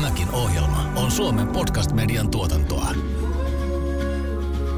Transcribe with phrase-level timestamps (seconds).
[0.00, 2.94] Tämäkin ohjelma on Suomen podcast-median tuotantoa.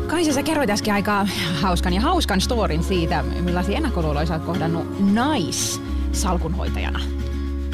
[0.06, 1.26] Kaisa, sä kerroit äsken aika
[1.60, 7.00] hauskan ja hauskan storin siitä, millaisia ennakkoluuloja sä oot kohdannut naissalkunhoitajana.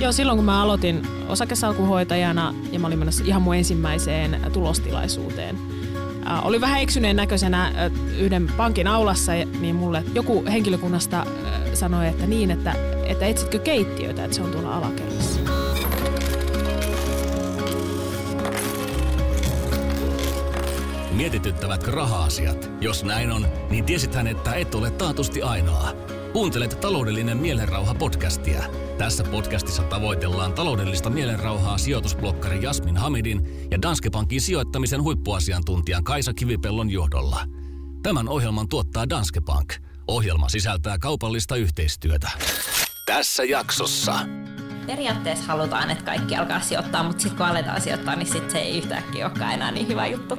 [0.00, 5.58] Joo, silloin kun mä aloitin osakesalkunhoitajana ja mä olin menossa ihan mun ensimmäiseen tulostilaisuuteen.
[6.30, 7.72] Äh, oli vähän eksyneen näköisenä äh,
[8.18, 11.26] yhden pankin aulassa, niin mulle joku henkilökunnasta äh,
[11.74, 12.74] sanoi, että niin, että,
[13.06, 15.07] että etsitkö keittiötä, että se on tuolla alakerrassa.
[21.18, 22.70] Mietityttävätkö raha-asiat?
[22.80, 25.92] Jos näin on, niin tiesithän, että et ole taatusti ainoa.
[26.32, 28.62] Kuuntelet taloudellinen mielenrauha podcastia.
[28.98, 36.90] Tässä podcastissa tavoitellaan taloudellista mielenrauhaa sijoitusblokkari Jasmin Hamidin ja Danske Bankin sijoittamisen huippuasiantuntijan Kaisa Kivipellon
[36.90, 37.44] johdolla.
[38.02, 39.74] Tämän ohjelman tuottaa Danske Bank.
[40.08, 42.30] Ohjelma sisältää kaupallista yhteistyötä.
[43.06, 44.18] Tässä jaksossa.
[44.86, 48.78] Periaatteessa halutaan, että kaikki alkaa sijoittaa, mutta sitten kun aletaan sijoittaa, niin sit se ei
[48.78, 50.38] yhtäkkiä olekaan enää niin hyvä juttu.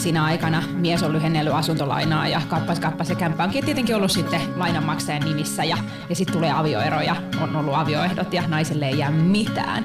[0.00, 4.40] Siinä aikana mies on lyhennellyt asuntolainaa ja kappas kappas ja kämppä onkin tietenkin ollut sitten
[4.56, 5.76] lainanmaksajan nimissä ja,
[6.08, 9.84] ja sitten tulee avioero ja on ollut avioehdot ja naiselle ei jää mitään.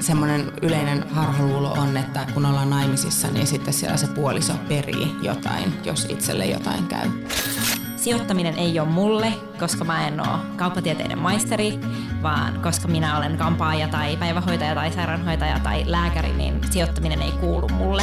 [0.00, 5.72] Semmoinen yleinen harhaluulo on, että kun ollaan naimisissa, niin sitten siellä se puoliso perii jotain,
[5.84, 7.10] jos itselle jotain käy.
[7.96, 11.80] Sijoittaminen ei ole mulle, koska mä en ole kauppatieteiden maisteri,
[12.22, 17.68] vaan koska minä olen kampaaja tai päivähoitaja tai sairaanhoitaja tai lääkäri, niin sijoittaminen ei kuulu
[17.68, 18.02] mulle.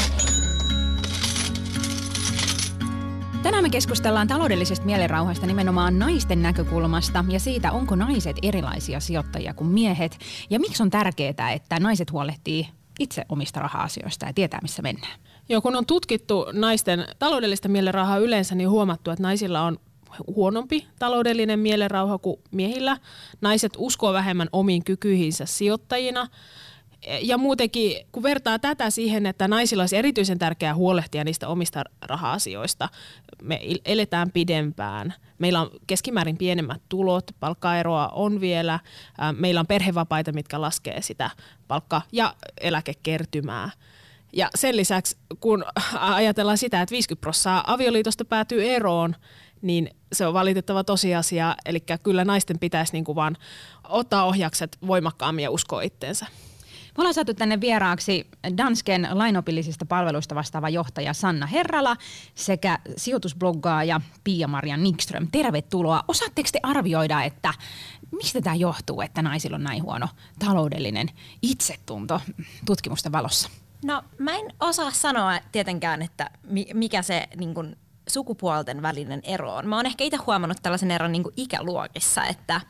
[3.67, 10.17] Me keskustellaan taloudellisesta mielenrauhasta nimenomaan naisten näkökulmasta ja siitä, onko naiset erilaisia sijoittajia kuin miehet
[10.49, 12.67] ja miksi on tärkeää, että naiset huolehtii
[12.99, 15.19] itse omista raha-asioista ja tietää, missä mennään.
[15.49, 19.77] Joo, kun on tutkittu naisten taloudellista mielenrauhaa yleensä, niin huomattu, että naisilla on
[20.35, 22.97] huonompi taloudellinen mielenrauha kuin miehillä.
[23.41, 26.27] Naiset uskoo vähemmän omiin kykyihinsä sijoittajina.
[27.21, 32.89] Ja muutenkin, kun vertaa tätä siihen, että naisilla olisi erityisen tärkeää huolehtia niistä omista raha-asioista,
[33.43, 35.13] me eletään pidempään.
[35.37, 38.79] Meillä on keskimäärin pienemmät tulot, palkkaeroa on vielä,
[39.37, 41.29] meillä on perhevapaita, mitkä laskee sitä
[41.67, 43.69] palkka- ja eläkekertymää.
[44.33, 45.65] Ja sen lisäksi, kun
[45.99, 49.15] ajatellaan sitä, että 50 prosenttia avioliitosta päätyy eroon,
[49.61, 51.55] niin se on valitettava tosiasia.
[51.65, 53.37] Eli kyllä naisten pitäisi niin kuin vaan
[53.83, 56.25] ottaa ohjakset voimakkaammin ja uskoa itteensä.
[56.97, 58.27] Me ollaan saatu tänne vieraaksi
[58.57, 61.97] Dansken lainopillisista palveluista vastaava johtaja Sanna Herrala
[62.35, 65.27] sekä sijoitusbloggaaja Pia-Maria Nikström.
[65.31, 66.03] Tervetuloa.
[66.07, 67.53] Osaatteko te arvioida, että
[68.11, 70.07] mistä tämä johtuu, että naisilla on näin huono
[70.39, 71.07] taloudellinen
[71.41, 72.21] itsetunto
[72.65, 73.49] tutkimusten valossa?
[73.85, 76.29] No mä en osaa sanoa tietenkään, että
[76.73, 77.75] mikä se niin kun,
[78.07, 79.67] sukupuolten välinen ero on.
[79.67, 82.61] Mä oon ehkä itse huomannut tällaisen eron niin ikäluokissa, että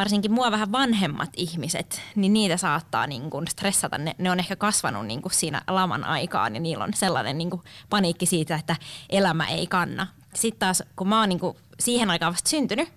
[0.00, 3.98] varsinkin mua vähän vanhemmat ihmiset, niin niitä saattaa niin kuin stressata.
[3.98, 7.50] Ne, ne on ehkä kasvanut niin kuin siinä laman aikaan ja niillä on sellainen niin
[7.50, 8.76] kuin paniikki siitä, että
[9.10, 10.06] elämä ei kanna.
[10.34, 12.88] Sitten taas, kun mä oon niin kuin siihen aikaan vasta syntynyt,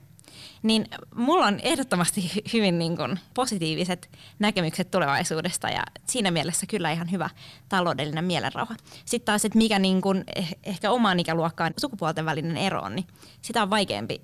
[0.64, 4.10] niin mulla on ehdottomasti hyvin niin kuin positiiviset
[4.40, 7.30] näkemykset tulevaisuudesta ja siinä mielessä kyllä ihan hyvä
[7.70, 8.76] taloudellinen mielenrauha.
[9.06, 13.08] Sitten taas, että mikä niin kuin eh, ehkä omaan ikäluokkaan sukupuolten välinen ero on, niin
[13.42, 14.22] sitä on vaikeampi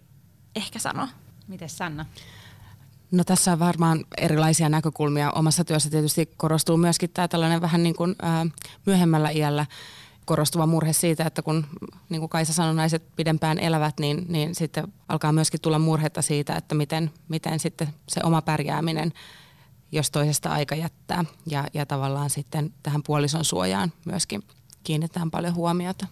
[0.55, 1.07] ehkä sanoa.
[1.47, 2.05] Miten Sanna?
[3.11, 5.31] No tässä on varmaan erilaisia näkökulmia.
[5.31, 8.45] Omassa työssä tietysti korostuu myöskin tämä tällainen vähän niin kuin ää,
[8.85, 9.65] myöhemmällä iällä
[10.25, 11.65] korostuva murhe siitä, että kun
[12.09, 16.55] niin kuin Kaisa sanoi, naiset pidempään elävät, niin, niin sitten alkaa myöskin tulla murhetta siitä,
[16.55, 19.13] että miten, miten sitten se oma pärjääminen,
[19.91, 21.25] jos toisesta aika jättää.
[21.45, 24.43] Ja, ja tavallaan sitten tähän puolison suojaan myöskin
[24.83, 26.07] kiinnitetään paljon huomiota.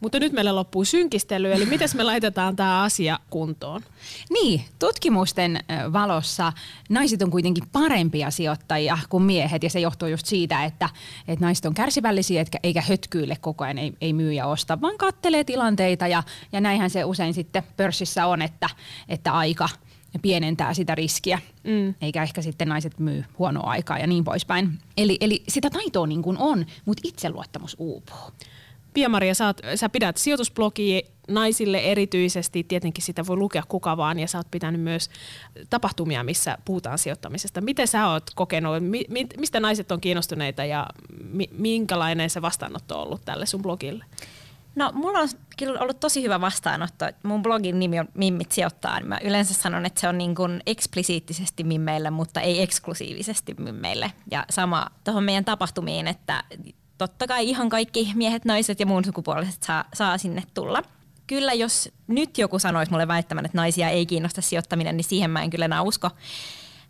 [0.00, 3.82] Mutta nyt meillä loppuu synkistely, eli miten me laitetaan tämä asia kuntoon?
[4.30, 5.58] Niin, tutkimusten
[5.92, 6.52] valossa
[6.88, 10.88] naiset on kuitenkin parempia sijoittajia kuin miehet, ja se johtuu just siitä, että,
[11.28, 15.44] että naiset on kärsivällisiä, eikä hötkyille koko ajan, ei, ei myy ja osta, vaan kattelee
[15.44, 16.22] tilanteita, ja,
[16.52, 18.68] ja näinhän se usein sitten pörssissä on, että,
[19.08, 19.68] että aika
[20.22, 21.94] pienentää sitä riskiä, mm.
[22.00, 24.78] eikä ehkä sitten naiset myy huonoa aikaa ja niin poispäin.
[24.96, 28.32] Eli, eli sitä taitoa niin kuin on, mutta itseluottamus uupuu.
[28.94, 34.28] Pia-Maria, sä, oot, sä pidät sijoitusblogia naisille erityisesti, tietenkin sitä voi lukea kuka vaan, ja
[34.28, 35.10] sä oot pitänyt myös
[35.70, 37.60] tapahtumia, missä puhutaan sijoittamisesta.
[37.60, 39.04] Miten sä oot kokenut, mi,
[39.38, 40.86] mistä naiset on kiinnostuneita ja
[41.32, 44.04] mi, minkälainen se vastaanotto on ollut tälle sun blogille?
[44.76, 47.04] No mulla on kyllä ollut tosi hyvä vastaanotto.
[47.22, 49.00] Mun blogin nimi on Mimmit sijoittaa.
[49.00, 54.12] Mä yleensä sanon, että se on niin kuin eksplisiittisesti mimmeille, mutta ei eksklusiivisesti mimmeille.
[54.30, 56.44] Ja sama tuohon meidän tapahtumiin, että
[56.98, 60.82] totta kai ihan kaikki miehet, naiset ja muun sukupuoliset saa, saa sinne tulla.
[61.26, 65.42] Kyllä jos nyt joku sanoisi mulle väittämään, että naisia ei kiinnosta sijoittaminen, niin siihen mä
[65.42, 66.10] en kyllä enää usko.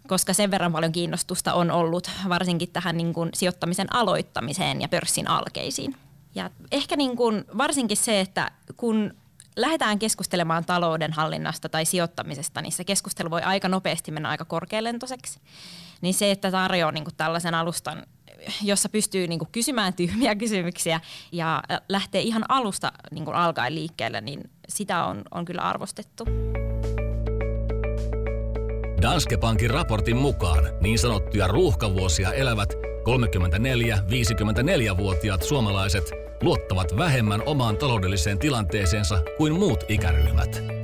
[0.06, 5.28] koska sen verran paljon kiinnostusta on ollut varsinkin tähän niin kuin sijoittamisen aloittamiseen ja pörssin
[5.28, 5.96] alkeisiin.
[6.34, 9.14] Ja ehkä niin kuin varsinkin se, että kun
[9.56, 15.40] lähdetään keskustelemaan talouden hallinnasta tai sijoittamisesta, niin se keskustelu voi aika nopeasti mennä aika korkealentoiseksi.
[16.00, 18.02] Niin se, että tarjoaa niin kuin tällaisen alustan,
[18.62, 21.00] jossa pystyy niin kuin kysymään tyhmiä kysymyksiä
[21.32, 26.24] ja lähtee ihan alusta niin kuin alkaen liikkeelle, niin sitä on, on kyllä arvostettu.
[29.02, 36.04] Danske Bankin raportin mukaan niin sanottuja ruuhkavuosia elävät 34-54-vuotiaat suomalaiset
[36.42, 40.83] luottavat vähemmän omaan taloudelliseen tilanteeseensa kuin muut ikäryhmät.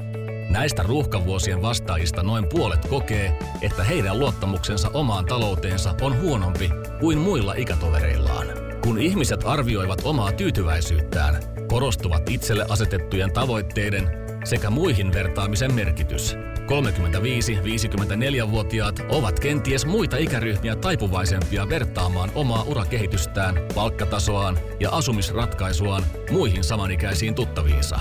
[0.50, 6.70] Näistä ruuhkavuosien vastaajista noin puolet kokee, että heidän luottamuksensa omaan talouteensa on huonompi
[7.00, 8.46] kuin muilla ikätovereillaan.
[8.82, 14.10] Kun ihmiset arvioivat omaa tyytyväisyyttään, korostuvat itselle asetettujen tavoitteiden
[14.44, 16.34] sekä muihin vertaamisen merkitys–
[16.70, 27.98] 35-54-vuotiaat ovat kenties muita ikäryhmiä taipuvaisempia vertaamaan omaa urakehitystään, palkkatasoaan ja asumisratkaisuaan muihin samanikäisiin tuttaviinsa.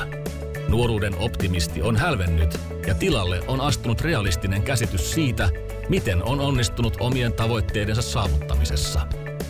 [0.69, 5.49] Nuoruuden optimisti on hälvennyt ja tilalle on astunut realistinen käsitys siitä,
[5.89, 9.01] miten on onnistunut omien tavoitteidensa saavuttamisessa.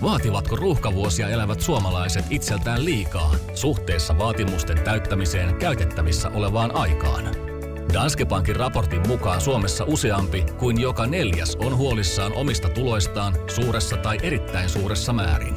[0.01, 7.25] Vaativatko ruuhkavuosia elävät suomalaiset itseltään liikaa suhteessa vaatimusten täyttämiseen käytettävissä olevaan aikaan?
[7.93, 14.17] Danske Bankin raportin mukaan Suomessa useampi kuin joka neljäs on huolissaan omista tuloistaan suuressa tai
[14.23, 15.55] erittäin suuressa määrin.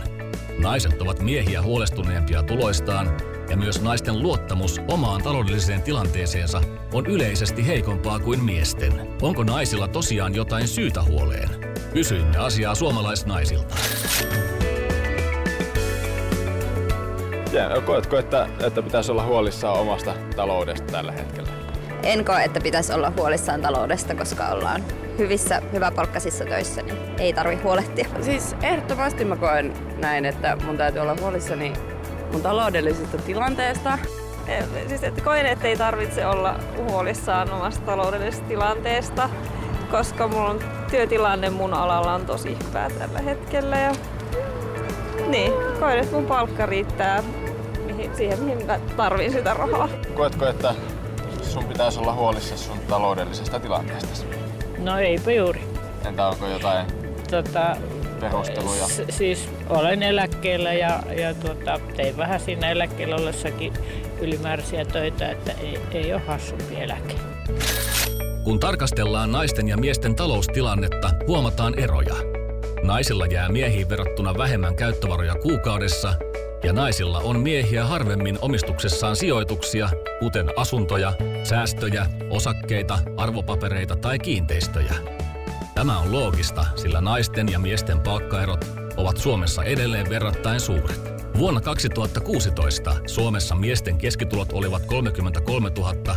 [0.59, 3.17] Naiset ovat miehiä huolestuneempia tuloistaan
[3.53, 6.61] ja myös naisten luottamus omaan taloudelliseen tilanteeseensa
[6.93, 8.93] on yleisesti heikompaa kuin miesten.
[9.23, 11.49] Onko naisilla tosiaan jotain syytä huoleen?
[11.93, 13.75] Kysyimme asiaa suomalaisnaisilta.
[17.53, 21.49] Ja, koetko, että, että pitäisi olla huolissaan omasta taloudesta tällä hetkellä?
[22.03, 24.85] en koe, että pitäisi olla huolissaan taloudesta, koska ollaan
[25.19, 28.09] hyvissä, hyväpalkkaisissa töissä, niin ei tarvi huolehtia.
[28.21, 31.73] Siis ehdottomasti mä koen näin, että mun täytyy olla huolissani
[32.33, 33.99] mun taloudellisesta tilanteesta.
[34.47, 39.31] E, siis että koen, että ei tarvitse olla huolissaan omasta taloudellisesta tilanteesta,
[39.91, 43.79] koska mulla on työtilanne mun alalla on tosi hyvä tällä hetkellä.
[43.79, 43.93] Ja
[45.29, 47.23] niin, koen, että mun palkka riittää
[48.17, 49.89] siihen, mihin mä tarvin sitä rahaa.
[50.15, 50.75] Koetko, että
[51.43, 54.27] sun pitäisi olla huolissa sun taloudellisesta tilanteesta?
[54.79, 55.65] No eipä juuri.
[56.05, 56.87] Entä onko jotain
[57.31, 57.77] tota,
[58.31, 58.87] perusteluja?
[58.89, 63.73] S- siis olen eläkkeellä ja, ja tuota, tein vähän siinä eläkkeellä ollessakin
[64.21, 67.15] ylimääräisiä töitä, että ei, ei ole hassumpi eläke.
[68.45, 72.15] Kun tarkastellaan naisten ja miesten taloustilannetta, huomataan eroja.
[72.83, 76.15] Naisilla jää miehiin verrattuna vähemmän käyttövaroja kuukaudessa
[76.65, 81.13] ja naisilla on miehiä harvemmin omistuksessaan sijoituksia, kuten asuntoja,
[81.45, 84.95] säästöjä, osakkeita, arvopapereita tai kiinteistöjä.
[85.75, 88.65] Tämä on loogista, sillä naisten ja miesten palkkaerot
[88.97, 91.13] ovat Suomessa edelleen verrattain suuret.
[91.39, 95.71] Vuonna 2016 Suomessa miesten keskitulot olivat 33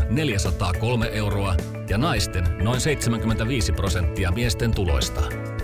[0.10, 1.56] 403 euroa
[1.90, 5.22] ja naisten noin 75 prosenttia miesten tuloista.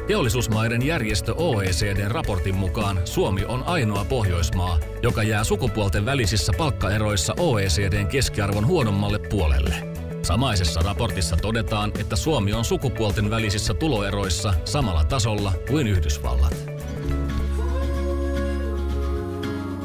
[0.07, 8.07] Teollisuusmaiden järjestö OECDn raportin mukaan Suomi on ainoa Pohjoismaa, joka jää sukupuolten välisissä palkkaeroissa OECDn
[8.07, 9.90] keskiarvon huonommalle puolelle.
[10.23, 16.71] Samaisessa raportissa todetaan, että Suomi on sukupuolten välisissä tuloeroissa samalla tasolla kuin Yhdysvallat.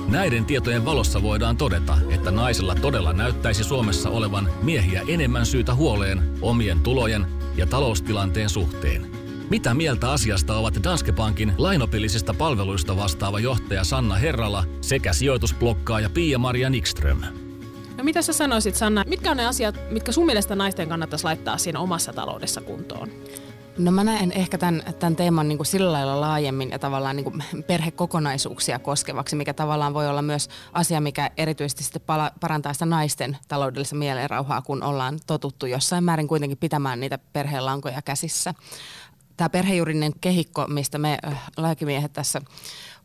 [0.08, 6.38] Näiden tietojen valossa voidaan todeta, että naisilla todella näyttäisi Suomessa olevan miehiä enemmän syytä huoleen
[6.42, 7.26] omien tulojen
[7.56, 9.06] ja taloustilanteen suhteen.
[9.50, 16.70] Mitä mieltä asiasta ovat Danske Bankin lainopillisista palveluista vastaava johtaja Sanna Herrala sekä sijoitusblokkaaja Pia-Maria
[16.70, 17.45] Nikström?
[17.96, 21.58] No mitä sä sanoisit Sanna, mitkä on ne asiat, mitkä sun mielestä naisten kannattaisi laittaa
[21.58, 23.10] siinä omassa taloudessa kuntoon?
[23.78, 27.24] No mä näen ehkä tämän, tämän teeman niin kuin sillä lailla laajemmin ja tavallaan niin
[27.24, 32.86] kuin perhekokonaisuuksia koskevaksi, mikä tavallaan voi olla myös asia, mikä erityisesti sitten pala, parantaa sitä
[32.86, 38.54] naisten taloudellista mielenrauhaa, kun ollaan totuttu jossain määrin kuitenkin pitämään niitä perhelankoja käsissä
[39.36, 42.40] tämä perhejuridinen kehikko, mistä me äh, lääkimiehet tässä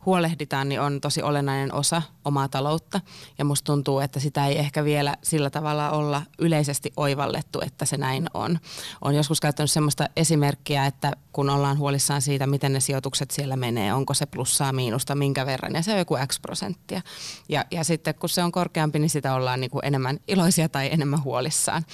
[0.06, 3.00] huolehditaan, niin on tosi olennainen osa omaa taloutta.
[3.38, 7.96] Ja musta tuntuu, että sitä ei ehkä vielä sillä tavalla olla yleisesti oivallettu, että se
[7.96, 8.58] näin on.
[9.02, 13.94] Olen joskus käyttänyt sellaista esimerkkiä, että kun ollaan huolissaan siitä, miten ne sijoitukset siellä menee,
[13.94, 17.00] onko se plussaa, miinusta, minkä verran, ja se on joku X prosenttia.
[17.48, 20.88] Ja, ja sitten kun se on korkeampi, niin sitä ollaan niin kuin enemmän iloisia tai
[20.92, 21.84] enemmän huolissaan.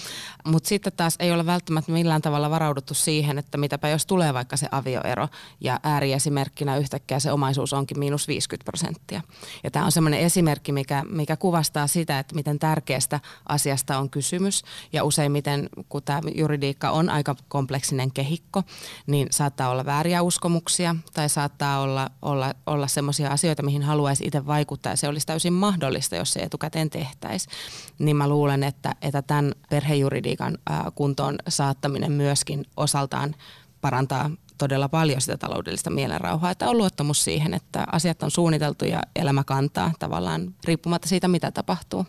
[0.45, 4.57] Mutta sitten taas ei ole välttämättä millään tavalla varauduttu siihen, että mitäpä jos tulee vaikka
[4.57, 5.29] se avioero,
[5.61, 9.21] ja ääriesimerkkinä yhtäkkiä se omaisuus onkin miinus 50 prosenttia.
[9.64, 14.62] Ja tämä on semmoinen esimerkki, mikä, mikä kuvastaa sitä, että miten tärkeästä asiasta on kysymys.
[14.93, 18.62] Ja useimmiten, kun tämä juridiikka on aika kompleksinen kehikko,
[19.07, 24.47] niin saattaa olla vääriä uskomuksia tai saattaa olla, olla, olla semmoisia asioita, mihin haluaisi itse
[24.47, 24.93] vaikuttaa.
[24.93, 27.55] Ja se olisi täysin mahdollista, jos se etukäteen tehtäisiin.
[27.99, 30.59] Niin mä luulen, että, että tämän perhejuridiikan
[30.95, 33.35] kuntoon saattaminen myöskin osaltaan
[33.81, 39.03] parantaa todella paljon sitä taloudellista mielenrauhaa, että on luottamus siihen, että asiat on suunniteltu ja
[39.17, 42.07] elämä kantaa tavallaan riippumatta siitä, mitä tapahtuu.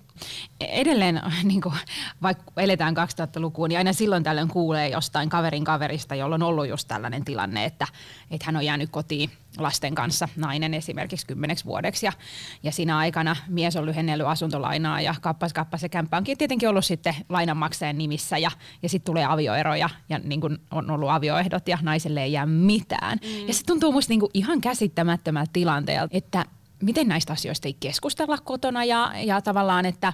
[0.60, 1.76] Edelleen, niin kuin,
[2.22, 6.88] vaikka eletään 2000-lukuun, niin aina silloin tällöin kuulee jostain kaverin kaverista, jolla on ollut just
[6.88, 7.88] tällainen tilanne, että,
[8.32, 12.06] että hän on jäänyt kotiin lasten kanssa, nainen esimerkiksi kymmeneksi vuodeksi.
[12.06, 12.14] Ja,
[12.64, 16.86] ja siinä aikana mies on lyhennellyt asuntolainaa ja kappas kappas ja kämppä onkin tietenkin ollut
[16.86, 18.52] sitten lainanmaksajan nimissä ja,
[18.84, 22.46] ja sitten tulee avioero ja, ja niin kuin on ollut avioehdot ja naiselle ei jää
[22.46, 23.18] mitään.
[23.24, 23.48] Mm.
[23.48, 26.46] Ja se tuntuu musta niin kuin ihan käsittämättömältä tilanteelta, että
[26.84, 30.14] miten näistä asioista ei keskustella kotona ja, ja tavallaan, että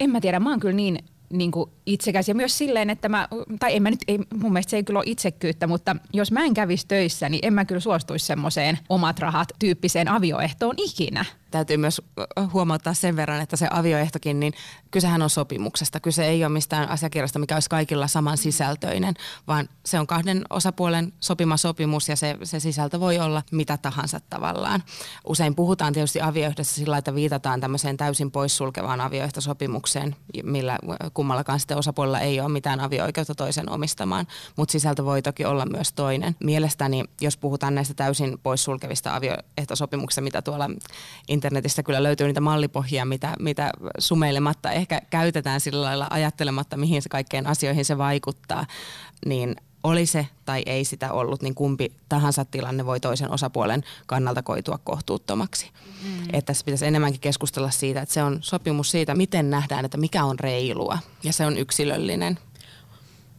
[0.00, 0.98] en mä tiedä, mä oon kyllä niin
[1.32, 3.28] niin kuin itsekäs ja myös silleen, että mä,
[3.58, 6.44] tai en mä nyt, ei, mun mielestä se ei kyllä ole itsekyyttä, mutta jos mä
[6.44, 11.76] en kävisi töissä, niin en mä kyllä suostuisi semmoiseen omat rahat tyyppiseen avioehtoon ikinä täytyy
[11.76, 12.02] myös
[12.52, 14.52] huomauttaa sen verran, että se avioehtokin, niin
[14.90, 16.00] kysehän on sopimuksesta.
[16.00, 19.14] Kyse ei ole mistään asiakirjasta, mikä olisi kaikilla saman sisältöinen,
[19.46, 24.20] vaan se on kahden osapuolen sopima sopimus ja se, se sisältö voi olla mitä tahansa
[24.30, 24.82] tavallaan.
[25.26, 30.78] Usein puhutaan tietysti avioehdossa sillä, että viitataan tämmöiseen täysin poissulkevaan avioehtosopimukseen, millä
[31.14, 35.92] kummallakaan sitten osapuolella ei ole mitään avioikeutta toisen omistamaan, mutta sisältö voi toki olla myös
[35.92, 36.36] toinen.
[36.40, 40.70] Mielestäni, jos puhutaan näistä täysin poissulkevista avioehtosopimuksista, mitä tuolla
[41.42, 47.08] internetistä kyllä löytyy niitä mallipohjia, mitä, mitä sumeilematta ehkä käytetään sillä lailla ajattelematta, mihin se
[47.08, 48.66] kaikkeen asioihin se vaikuttaa,
[49.26, 54.42] niin oli se tai ei sitä ollut, niin kumpi tahansa tilanne voi toisen osapuolen kannalta
[54.42, 55.70] koitua kohtuuttomaksi.
[56.04, 56.22] Mm.
[56.24, 60.24] Että tässä pitäisi enemmänkin keskustella siitä, että se on sopimus siitä, miten nähdään, että mikä
[60.24, 62.38] on reilua ja se on yksilöllinen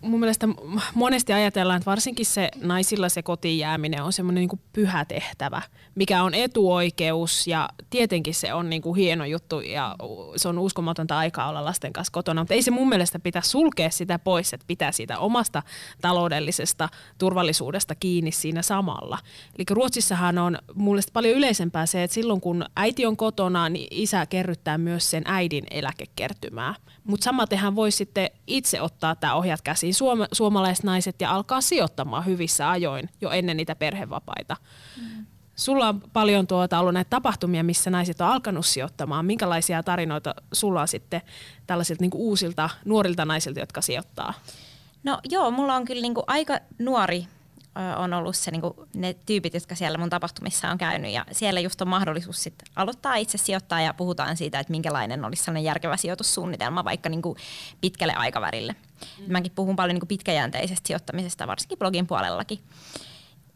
[0.03, 0.47] mun mielestä
[0.93, 5.61] monesti ajatellaan, että varsinkin se naisilla se kotiin jääminen on semmoinen niin pyhä tehtävä,
[5.95, 9.95] mikä on etuoikeus ja tietenkin se on niin kuin hieno juttu ja
[10.35, 13.89] se on uskomatonta aikaa olla lasten kanssa kotona, mutta ei se mun mielestä pitää sulkea
[13.89, 15.63] sitä pois, että pitää siitä omasta
[16.01, 19.17] taloudellisesta turvallisuudesta kiinni siinä samalla.
[19.57, 23.87] Eli Ruotsissahan on mun mielestä paljon yleisempää se, että silloin kun äiti on kotona, niin
[23.91, 26.75] isä kerryttää myös sen äidin eläkekertymää.
[27.03, 32.25] Mutta samatenhan voi sitten itse ottaa tämä ohjat käsiin suoma, suomalaiset naiset ja alkaa sijoittamaan
[32.25, 34.55] hyvissä ajoin jo ennen niitä perhevapaita.
[35.01, 35.25] Mm.
[35.55, 39.25] Sulla on paljon tuota ollut näitä tapahtumia, missä naiset on alkanut sijoittamaan.
[39.25, 41.21] Minkälaisia tarinoita sulla on sitten
[41.67, 44.33] tällaisilta niin uusilta nuorilta naisilta, jotka sijoittaa?
[45.03, 47.27] No joo, mulla on kyllä niin kuin aika nuori
[47.97, 51.11] on ollut se, niin kuin ne tyypit, jotka siellä mun tapahtumissa on käynyt.
[51.11, 55.43] Ja siellä just on mahdollisuus sit aloittaa itse sijoittaa ja puhutaan siitä, että minkälainen olisi
[55.43, 57.37] sellainen järkevä sijoitussuunnitelma vaikka niin kuin
[57.81, 58.75] pitkälle aikavälille.
[59.19, 59.31] Mm.
[59.31, 62.59] Mäkin puhun paljon niin pitkäjänteisestä sijoittamisesta, varsinkin blogin puolellakin.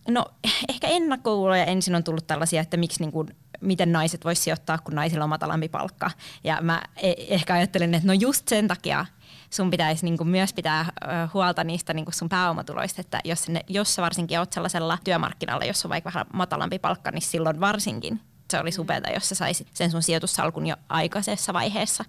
[0.07, 0.25] No
[0.69, 3.27] ehkä ennakkouluja ensin on tullut tällaisia, että miksi niin kuin,
[3.61, 6.11] miten naiset voisi sijoittaa, kun naisilla on matalampi palkka.
[6.43, 9.05] Ja mä e- ehkä ajattelen, että no just sen takia
[9.49, 10.85] sun pitäisi niin kuin myös pitää
[11.33, 15.65] huolta niistä niin kuin sun pääomatuloista, että jos, ne, jos sä varsinkin oot sellaisella työmarkkinalla,
[15.65, 19.67] jossa on vaikka vähän matalampi palkka, niin silloin varsinkin se olisi upeaa, jos sä saisit
[19.73, 22.05] sen sun sijoitussalkun jo aikaisessa vaiheessa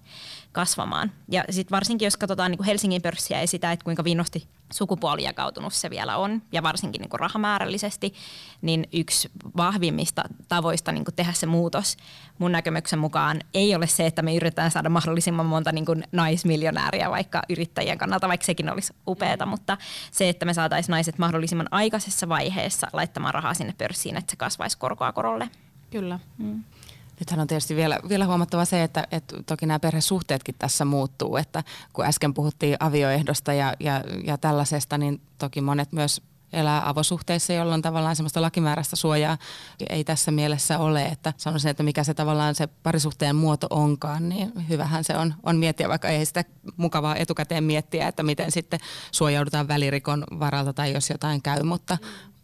[0.51, 1.11] kasvamaan.
[1.31, 5.89] Ja sitten varsinkin, jos katsotaan niin Helsingin pörssiä ja sitä, että kuinka viinosti sukupuolijakautunut se
[5.89, 8.13] vielä on, ja varsinkin niin kuin rahamäärällisesti,
[8.61, 11.97] niin yksi vahvimmista tavoista niin kuin tehdä se muutos
[12.37, 17.41] mun näkemyksen mukaan ei ole se, että me yritetään saada mahdollisimman monta niin naismiljonääriä vaikka
[17.49, 19.77] yrittäjien kannalta, vaikka sekin olisi upeata, mutta
[20.11, 24.77] se, että me saataisiin naiset mahdollisimman aikaisessa vaiheessa laittamaan rahaa sinne pörssiin, että se kasvaisi
[24.77, 25.49] korkoa korolle.
[25.91, 26.19] Kyllä.
[26.37, 26.63] Mm.
[27.19, 31.63] Nythän on tietysti vielä, vielä huomattava se, että, että toki nämä perhesuhteetkin tässä muuttuu, että
[31.93, 36.21] kun äsken puhuttiin avioehdosta ja, ja, ja tällaisesta, niin toki monet myös
[36.53, 39.37] elää avosuhteissa, jolloin tavallaan semmoista lakimääräistä suojaa
[39.89, 44.51] ei tässä mielessä ole, että sanoisin, että mikä se tavallaan se parisuhteen muoto onkaan, niin
[44.69, 46.45] hyvähän se on, on miettiä, vaikka ei sitä
[46.77, 48.79] mukavaa etukäteen miettiä, että miten sitten
[49.11, 51.97] suojaudutaan välirikon varalta tai jos jotain käy, mutta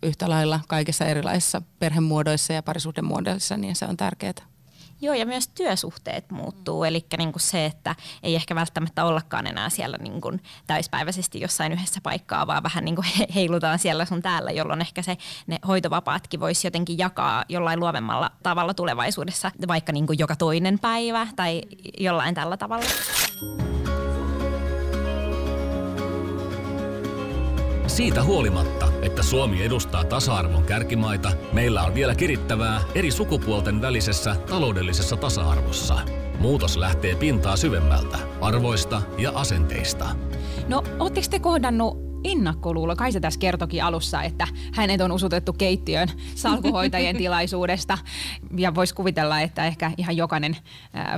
[0.05, 4.55] yhtä lailla kaikissa erilaisissa perhemuodoissa ja parisuhdemuodoissa, niin se on tärkeää.
[5.01, 9.69] Joo, ja myös työsuhteet muuttuu, eli niin kuin se, että ei ehkä välttämättä ollakaan enää
[9.69, 14.51] siellä niin kuin täyspäiväisesti jossain yhdessä paikkaa, vaan vähän niin kuin heilutaan siellä sun täällä,
[14.51, 20.19] jolloin ehkä se, ne hoitovapaatkin voisi jotenkin jakaa jollain luovemmalla tavalla tulevaisuudessa, vaikka niin kuin
[20.19, 21.61] joka toinen päivä tai
[21.99, 22.85] jollain tällä tavalla.
[27.87, 35.17] Siitä huolimatta, että Suomi edustaa tasa-arvon kärkimaita, meillä on vielä kirittävää eri sukupuolten välisessä taloudellisessa
[35.17, 35.99] tasa-arvossa.
[36.39, 40.05] Muutos lähtee pintaa syvemmältä, arvoista ja asenteista.
[40.67, 42.95] No, ootteko te kohdannut ennakkoluulo?
[42.95, 47.97] Kai se tässä kertokin alussa, että hänet on usutettu keittiön salkuhoitajien tilaisuudesta.
[48.57, 50.57] Ja voisi kuvitella, että ehkä ihan jokainen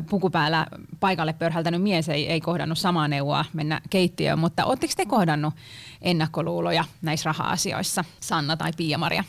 [0.09, 0.67] pukupäällä
[0.99, 4.39] paikalle pörhältänyt mies ei, ei kohdannut samaa neuvoa mennä keittiöön.
[4.39, 5.53] Mutta ootteko te kohdannut
[6.01, 9.23] ennakkoluuloja näissä raha-asioissa, Sanna tai Pia-Maria?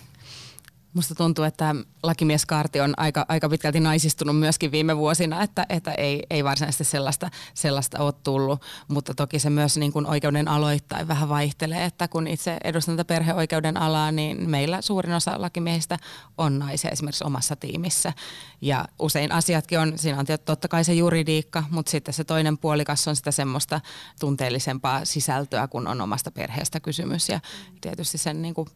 [0.95, 6.23] Musta tuntuu, että lakimieskaarti on aika, aika pitkälti naisistunut myöskin viime vuosina, että, että ei,
[6.30, 11.28] ei varsinaisesti sellaista, sellaista ole tullut, mutta toki se myös niin kuin oikeuden aloittain vähän
[11.28, 15.99] vaihtelee, että kun itse edustan tätä perheoikeuden alaa, niin meillä suurin osa lakimiehistä
[16.38, 18.12] on naisia esimerkiksi omassa tiimissä.
[18.61, 23.09] Ja usein asiatkin on, siinä on totta kai se juridiikka, mutta sitten se toinen puolikas
[23.09, 23.80] on sitä semmoista
[24.21, 27.28] tunteellisempaa sisältöä, kun on omasta perheestä kysymys.
[27.28, 27.40] Ja
[27.80, 28.68] tietysti sen niin kuin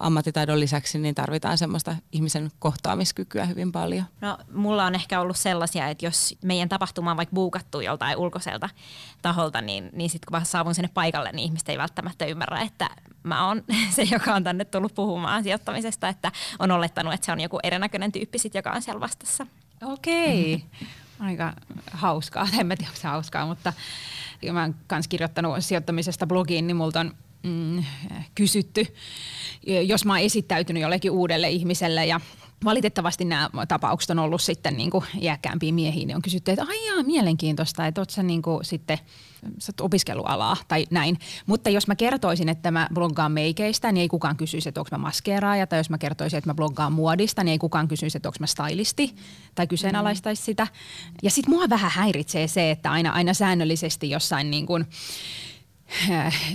[0.00, 4.04] ammattitaidon lisäksi niin tarvitaan semmoista ihmisen kohtaamiskykyä hyvin paljon.
[4.20, 8.68] No, mulla on ehkä ollut sellaisia, että jos meidän tapahtuma on vaikka buukattu joltain ulkoiselta
[9.22, 12.90] taholta, niin, niin sitten kun saavun sinne paikalle, niin ihmiset ei välttämättä ymmärrä, että
[13.22, 13.64] mä oon
[13.96, 18.12] se, joka on tänne tullut puhumaan sijoittamisesta, että on olettanut, että se on joku erinäköinen
[18.12, 19.46] tyyppi sit, joka on siellä vastassa.
[19.82, 20.54] Okei.
[20.54, 20.88] Okay.
[21.28, 21.52] Aika
[21.92, 22.48] hauskaa.
[22.58, 23.72] En mä tiedä, onko se hauskaa, mutta
[24.52, 27.84] mä oon myös kirjoittanut sijoittamisesta blogiin, niin multa on mm,
[28.34, 28.86] kysytty,
[29.86, 32.20] jos mä oon esittäytynyt jollekin uudelle ihmiselle ja
[32.64, 37.02] valitettavasti nämä tapaukset on ollut sitten niin kuin iäkkäämpiä miehiä, niin on kysytty, että aijaa,
[37.02, 38.98] mielenkiintoista, että oot sä niin kuin sitten
[39.58, 41.18] sä opiskelualaa tai näin.
[41.46, 44.98] Mutta jos mä kertoisin, että mä bloggaan meikeistä, niin ei kukaan kysyisi, että onko mä
[44.98, 45.66] maskeeraaja.
[45.66, 48.46] Tai jos mä kertoisin, että mä bloggaan muodista, niin ei kukaan kysyisi, että onko mä
[48.46, 49.14] stylisti
[49.54, 50.66] tai kyseenalaistaisi sitä.
[51.22, 54.86] Ja sitten mua vähän häiritsee se, että aina, aina säännöllisesti jossain niin kuin,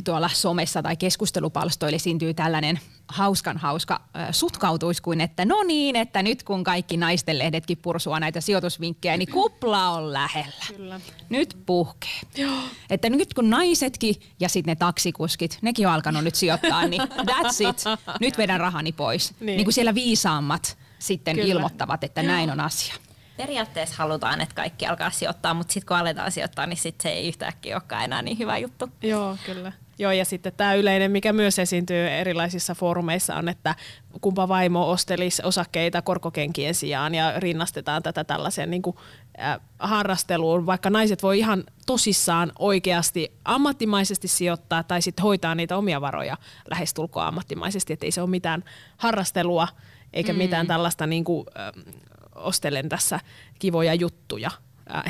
[0.06, 6.24] tuolla somessa tai keskustelupalstoille syntyy tällainen hauskan hauska äh, sutkautuisi kuin, että no niin, että
[6.24, 10.66] nyt kun kaikki naisten lehdetkin pursua näitä sijoitusvinkkejä, niin kupla on lähellä.
[10.76, 11.00] Kyllä.
[11.30, 12.20] Nyt puhkee.
[12.36, 12.60] Joo.
[12.90, 17.70] Että nyt kun naisetkin ja sitten ne taksikuskit, nekin on alkanut nyt sijoittaa, niin that's
[17.70, 17.84] it.
[18.20, 19.34] Nyt vedän rahani pois.
[19.40, 21.48] Niin, niin kuin siellä viisaammat sitten Kyllä.
[21.48, 22.32] ilmoittavat, että Joo.
[22.32, 22.94] näin on asia
[23.38, 27.28] periaatteessa halutaan, että kaikki alkaa sijoittaa, mutta sitten kun aletaan sijoittaa, niin sit se ei
[27.28, 28.90] yhtäkkiä olekaan enää niin hyvä juttu.
[29.02, 29.72] Joo, kyllä.
[30.00, 33.76] Joo, ja sitten tämä yleinen, mikä myös esiintyy erilaisissa foorumeissa, on, että
[34.22, 38.96] kumpa vaimo ostelisi osakkeita korkokenkien sijaan ja rinnastetaan tätä tällaiseen niin kuin,
[39.42, 46.02] äh, harrasteluun, vaikka naiset voi ihan tosissaan oikeasti ammattimaisesti sijoittaa tai sitten hoitaa niitä omia
[46.02, 46.38] varoja
[46.70, 48.64] lähestulkoon ammattimaisesti, että ei se ole mitään
[48.98, 49.68] harrastelua
[50.14, 50.38] eikä mm.
[50.38, 51.94] mitään tällaista niin kuin, äh,
[52.36, 53.20] ostelen tässä
[53.60, 54.52] kivoja juttuja,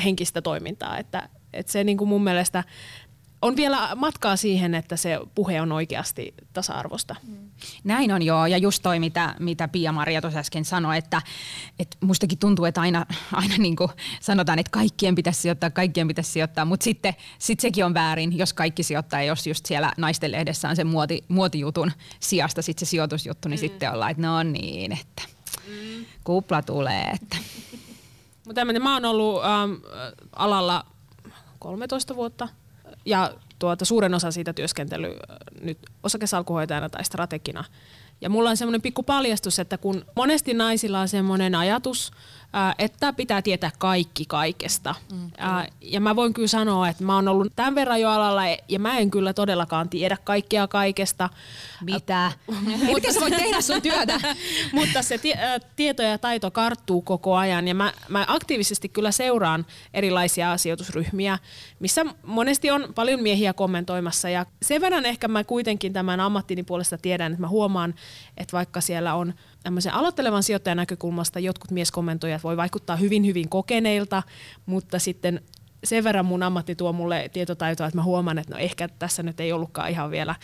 [0.04, 0.98] henkistä toimintaa.
[0.98, 2.64] Että, että se niin kuin mun mielestä
[3.42, 7.16] on vielä matkaa siihen, että se puhe on oikeasti tasa-arvosta.
[7.84, 11.22] Näin on joo, ja just toi, mitä, mitä Pia-Maria tuossa äsken sanoi, että,
[11.78, 16.30] että mustakin tuntuu, että aina, aina niin kuin sanotaan, että kaikkien pitäisi sijoittaa, kaikkien pitäisi
[16.30, 20.32] sijoittaa, mutta sitten sit sekin on väärin, jos kaikki sijoittaa, ja jos just siellä naisten
[20.32, 23.60] lehdessä on se muoti, muotijutun sijasta sitten se sijoitusjuttu, niin mm.
[23.60, 25.35] sitten ollaan, että no niin, että
[26.24, 27.10] kupla tulee.
[27.10, 27.36] Että.
[28.46, 29.72] Mutta mä oon ollut ähm,
[30.32, 30.86] alalla
[31.58, 32.48] 13 vuotta
[33.04, 37.64] ja tuota, suuren osa siitä työskentely äh, nyt osakesalkuhoitajana tai strategina.
[38.20, 42.10] Ja mulla on semmoinen pikku paljastus, että kun monesti naisilla on semmoinen ajatus,
[42.78, 44.94] että pitää tietää kaikki kaikesta.
[45.12, 45.30] Mm,
[45.80, 48.98] ja mä voin kyllä sanoa, että mä oon ollut tämän verran jo alalla ja mä
[48.98, 51.28] en kyllä todellakaan tiedä kaikkea kaikesta.
[51.84, 52.32] Mitä?
[52.94, 54.20] Miten sä voit tehdä sun työtä?
[54.72, 55.20] Mutta se
[55.76, 61.38] tieto ja taito karttuu koko ajan ja mä, mä aktiivisesti kyllä seuraan erilaisia sijoitusryhmiä,
[61.80, 66.98] missä monesti on paljon miehiä kommentoimassa ja sen verran ehkä mä kuitenkin tämän ammattini puolesta
[66.98, 67.94] tiedän, että mä huomaan,
[68.36, 69.34] että vaikka siellä on
[69.66, 74.22] tämmöisen aloittelevan sijoittajan näkökulmasta jotkut mieskommentoijat voi vaikuttaa hyvin hyvin kokeneilta,
[74.66, 75.40] mutta sitten
[75.84, 79.40] sen verran mun ammatti tuo mulle tietotaitoa, että mä huomaan, että no ehkä tässä nyt
[79.40, 80.34] ei ollutkaan ihan vielä,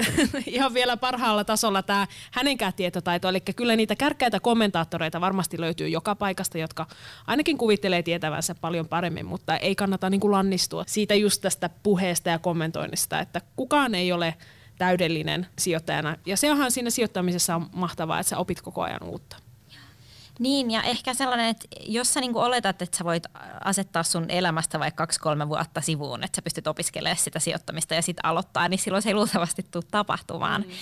[0.46, 3.28] ihan vielä parhaalla tasolla tämä hänenkään tietotaito.
[3.28, 6.86] Eli kyllä niitä kärkkäitä kommentaattoreita varmasti löytyy joka paikasta, jotka
[7.26, 12.30] ainakin kuvittelee tietävänsä paljon paremmin, mutta ei kannata niin kuin lannistua siitä just tästä puheesta
[12.30, 14.34] ja kommentoinnista, että kukaan ei ole
[14.78, 16.16] täydellinen sijoittajana.
[16.26, 19.36] Ja se onhan siinä sijoittamisessa on mahtavaa, että sä opit koko ajan uutta.
[20.38, 23.22] Niin, ja ehkä sellainen, että jos sä niinku oletat, että sä voit
[23.64, 28.24] asettaa sun elämästä vaikka kaksi-kolme vuotta sivuun, että sä pystyt opiskelemaan sitä sijoittamista ja sitten
[28.24, 30.62] aloittaa, niin silloin se ei luultavasti tule tapahtumaan.
[30.62, 30.72] Mm.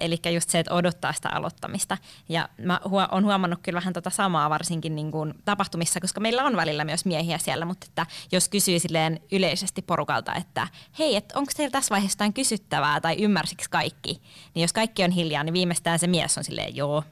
[0.00, 1.98] Eli just se, että odottaa sitä aloittamista.
[2.28, 6.44] Ja mä huo- on huomannut kyllä vähän tota samaa varsinkin niin kuin tapahtumissa, koska meillä
[6.44, 11.38] on välillä myös miehiä siellä, mutta että jos kysyy silleen yleisesti porukalta, että hei, että
[11.38, 14.22] onko teillä tässä vaiheessa jotain kysyttävää tai ymmärsikö kaikki,
[14.54, 17.04] niin jos kaikki on hiljaa, niin viimeistään se mies on silleen, joo,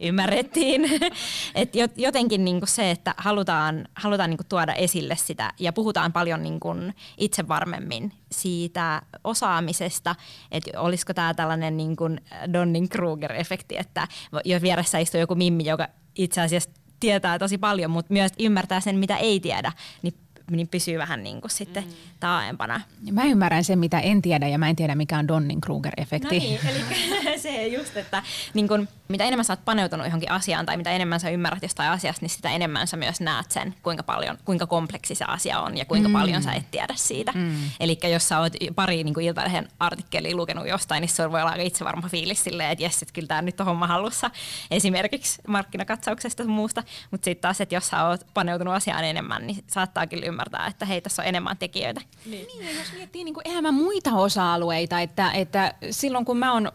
[0.00, 0.82] ymmärrettiin.
[1.54, 6.12] Et jotenkin niin kuin se, että halutaan, halutaan niin kuin tuoda esille sitä ja puhutaan
[6.12, 10.14] paljon niin kuin itse varmemmin siitä osaamisesta,
[10.50, 12.20] että olisiko tämä tällainen niin kuin
[12.52, 14.08] Donning-Kruger-efekti, että
[14.44, 18.98] jo vieressä istuu joku mimmi, joka itse asiassa tietää tosi paljon, mutta myös ymmärtää sen,
[18.98, 20.14] mitä ei tiedä, niin
[20.50, 21.90] niin pysyy vähän niin kuin sitten mm.
[22.20, 22.80] taaempana.
[23.12, 26.24] Mä ymmärrän sen, mitä en tiedä, ja mä en tiedä, mikä on Donning-Kruger-efekti.
[26.24, 28.22] No niin, eli se just, että
[28.54, 31.90] niin kun, mitä enemmän sä oot paneutunut johonkin asiaan, tai mitä enemmän sä ymmärrät jostain
[31.90, 35.76] asiasta, niin sitä enemmän sä myös näet sen, kuinka paljon, kuinka kompleksi se asia on,
[35.76, 36.12] ja kuinka mm.
[36.12, 37.32] paljon sä et tiedä siitä.
[37.34, 37.56] Mm.
[37.80, 41.62] Eli jos sä oot pari niin iltalehen artikkelia lukenut jostain, niin se voi olla aika
[41.62, 44.30] itsevarma fiilis silleen, että jes, että kyllä tämä nyt on homma hallussa,
[44.70, 46.82] esimerkiksi markkinakatsauksesta ja muusta.
[47.10, 50.84] Mutta sitten taas, että jos sä oot paneutunut asiaan enemmän, niin saattaa kyllä ymmärtää, että
[50.84, 52.00] hei, tässä on enemmän tekijöitä.
[52.26, 56.72] Niin, niin jos miettii niin kuin elämän muita osa-alueita, että, että silloin kun mä oon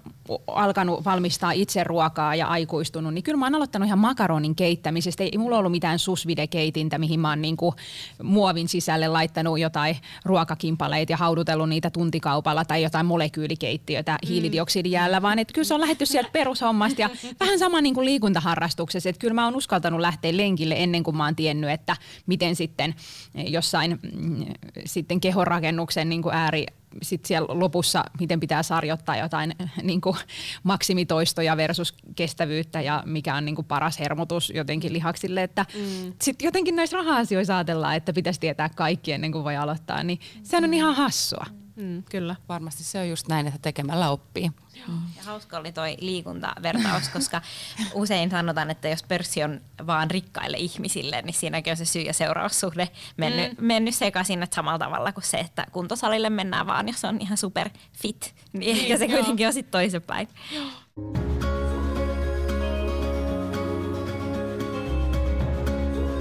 [0.48, 5.24] alkanut valmistaa itse ruokaa ja aikuistunut, niin kyllä mä oon aloittanut ihan makaronin keittämisestä.
[5.24, 7.76] Ei mulla ollut mitään susvidekeitintä, mihin mä oon niin kuin
[8.24, 14.28] muovin sisälle laittanut jotain ruokakimpaleita ja haudutellut niitä tuntikaupalla tai jotain molekyylikeittiötä mm.
[14.28, 19.10] hiilidioksidijäällä, vaan että kyllä se on lähetty sieltä perushommasta ja vähän sama niin kuin liikuntaharrastuksessa,
[19.10, 22.96] että kyllä mä oon uskaltanut lähteä lenkille ennen kuin mä oon tiennyt, että miten sitten
[23.48, 24.46] jossain mm,
[24.86, 26.65] sitten kehonrakennuksen niin kuin ääri,
[27.02, 30.15] sitten siellä lopussa, miten pitää sarjoittaa jotain niin kuin
[30.63, 35.43] maksimitoistoja versus kestävyyttä ja mikä on niin kuin paras hermotus jotenkin lihaksille.
[35.43, 36.13] Että mm.
[36.21, 40.63] Sitten jotenkin näissä raha-asioissa ajatellaan, että pitäisi tietää kaikki ennen kuin voi aloittaa, niin sehän
[40.63, 41.45] on ihan hassua.
[41.49, 41.69] Mm,
[42.10, 42.36] kyllä.
[42.50, 44.50] Varmasti se on just näin, että tekemällä oppii.
[44.88, 45.02] Mm.
[45.18, 47.42] Ja hauska oli toi liikuntavertaus, koska
[47.94, 52.13] usein sanotaan, että jos pörssi on vaan rikkaille ihmisille, niin siinäkin on se syy- ja
[52.13, 53.65] seuraussuhde mennyt, mm.
[53.65, 57.70] mennyt sekaisin että samalla tavalla kuin se, että kuntosalille mennään vaan, jos on ihan super
[57.94, 60.28] fit, niin ehkä se kuitenkin on sitten toisinpäin.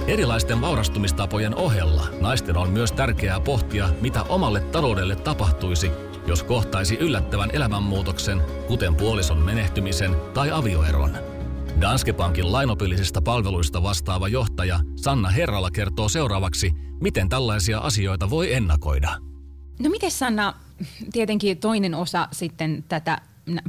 [0.09, 5.91] Erilaisten vaurastumistapojen ohella naisten on myös tärkeää pohtia, mitä omalle taloudelle tapahtuisi,
[6.27, 11.17] jos kohtaisi yllättävän elämänmuutoksen, kuten puolison menehtymisen tai avioeron.
[11.81, 19.09] Danske Bankin lainopillisista palveluista vastaava johtaja Sanna Herrala kertoo seuraavaksi, miten tällaisia asioita voi ennakoida.
[19.79, 20.53] No miten Sanna,
[21.11, 23.21] tietenkin toinen osa sitten tätä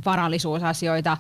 [0.05, 1.17] varallisuusasioita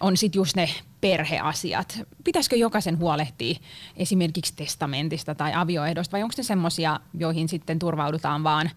[0.00, 0.68] on sitten just ne
[1.00, 2.00] perheasiat.
[2.24, 3.60] Pitäisikö jokaisen huolehtia
[3.96, 8.70] esimerkiksi testamentista tai avioehdosta vai onko ne semmoisia, joihin sitten turvaudutaan vaan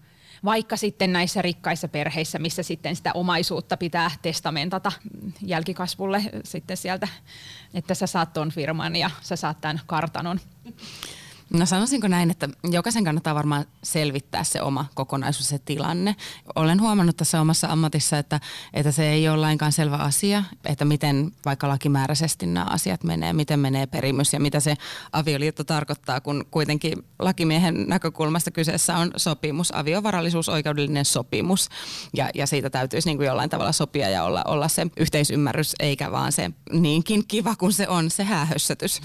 [0.44, 4.92] vaikka sitten näissä rikkaissa perheissä, missä sitten sitä omaisuutta pitää testamentata
[5.42, 7.08] jälkikasvulle sitten sieltä,
[7.74, 10.40] että sä saat ton firman ja sä saat tämän kartanon.
[11.54, 16.16] No sanoisinko näin, että jokaisen kannattaa varmaan selvittää se oma kokonaisuus, se tilanne.
[16.54, 18.40] Olen huomannut tässä omassa ammatissa, että,
[18.72, 23.60] että se ei ole lainkaan selvä asia, että miten vaikka lakimääräisesti nämä asiat menee, miten
[23.60, 24.74] menee perimys ja mitä se
[25.12, 31.68] avioliitto tarkoittaa, kun kuitenkin lakimiehen näkökulmasta kyseessä on sopimus, aviovarallisuus, oikeudellinen sopimus.
[32.14, 36.12] Ja, ja siitä täytyisi niin kuin jollain tavalla sopia ja olla, olla se yhteisymmärrys, eikä
[36.12, 39.00] vaan se niinkin kiva kuin se on, se häähössötys.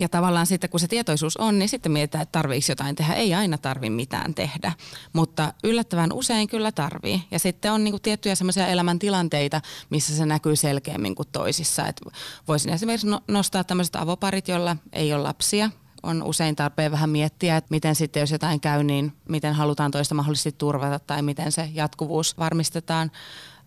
[0.00, 3.14] Ja tavallaan sitten kun se tietoisuus on, niin sitten mietitään, että tarviiko jotain tehdä.
[3.14, 4.72] Ei aina tarvi mitään tehdä,
[5.12, 7.24] mutta yllättävän usein kyllä tarvii.
[7.30, 11.86] Ja sitten on niinku tiettyjä semmoisia elämäntilanteita, missä se näkyy selkeämmin kuin toisissa.
[11.86, 12.00] Et
[12.48, 15.70] voisin esimerkiksi no-, nostaa tämmöiset avoparit, joilla ei ole lapsia,
[16.02, 20.14] on usein tarpeen vähän miettiä, että miten sitten jos jotain käy, niin miten halutaan toista
[20.14, 23.10] mahdollisesti turvata tai miten se jatkuvuus varmistetaan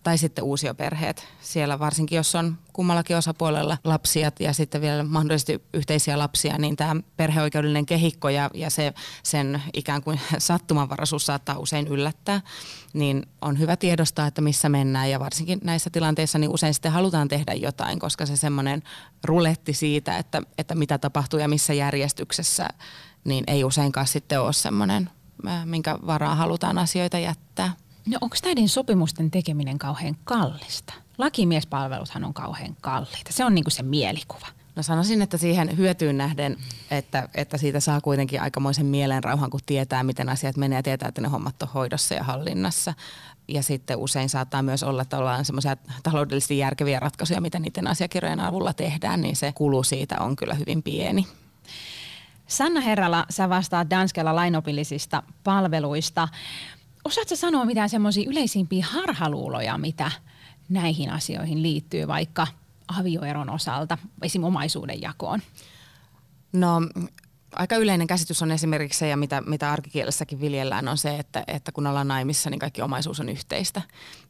[0.08, 1.26] tai sitten uusioperheet.
[1.40, 6.96] Siellä varsinkin, jos on kummallakin osapuolella lapsia ja sitten vielä mahdollisesti yhteisiä lapsia, niin tämä
[7.16, 12.40] perheoikeudellinen kehikko ja, ja se, sen ikään kuin sattumanvaraisuus saattaa usein yllättää,
[12.92, 17.28] niin on hyvä tiedostaa, että missä mennään ja varsinkin näissä tilanteissa niin usein sitten halutaan
[17.28, 18.82] tehdä jotain, koska se semmoinen
[19.24, 22.68] ruletti siitä, että, että mitä tapahtuu ja missä järjestyksessä,
[23.24, 25.10] niin ei useinkaan sitten ole semmoinen,
[25.64, 27.87] minkä varaan halutaan asioita jättää.
[28.08, 30.94] No onko näiden sopimusten tekeminen kauhean kallista?
[31.18, 33.30] Lakimiespalveluthan on kauhean kalliita.
[33.30, 34.46] Se on niinku se mielikuva.
[34.76, 36.56] No sanoisin, että siihen hyötyyn nähden,
[36.90, 41.20] että, että siitä saa kuitenkin aikamoisen mielenrauhan, kun tietää, miten asiat menee ja tietää, että
[41.20, 42.94] ne hommat on hoidossa ja hallinnassa.
[43.48, 48.40] Ja sitten usein saattaa myös olla, että ollaan semmoisia taloudellisesti järkeviä ratkaisuja, mitä niiden asiakirjojen
[48.40, 51.26] avulla tehdään, niin se kulu siitä on kyllä hyvin pieni.
[52.46, 56.28] Sanna Herrala, sä vastaat Danskella lainopillisista palveluista.
[57.04, 60.10] Osaatko sanoa mitään semmoisia yleisimpiä harhaluuloja, mitä
[60.68, 62.46] näihin asioihin liittyy vaikka
[62.98, 64.44] avioeron osalta, esim.
[64.44, 65.40] omaisuuden jakoon?
[66.52, 66.80] No
[67.52, 71.72] aika yleinen käsitys on esimerkiksi se, ja mitä, mitä arkikielessäkin viljellään, on se, että, että
[71.72, 73.82] kun ollaan naimissa, niin kaikki omaisuus on yhteistä.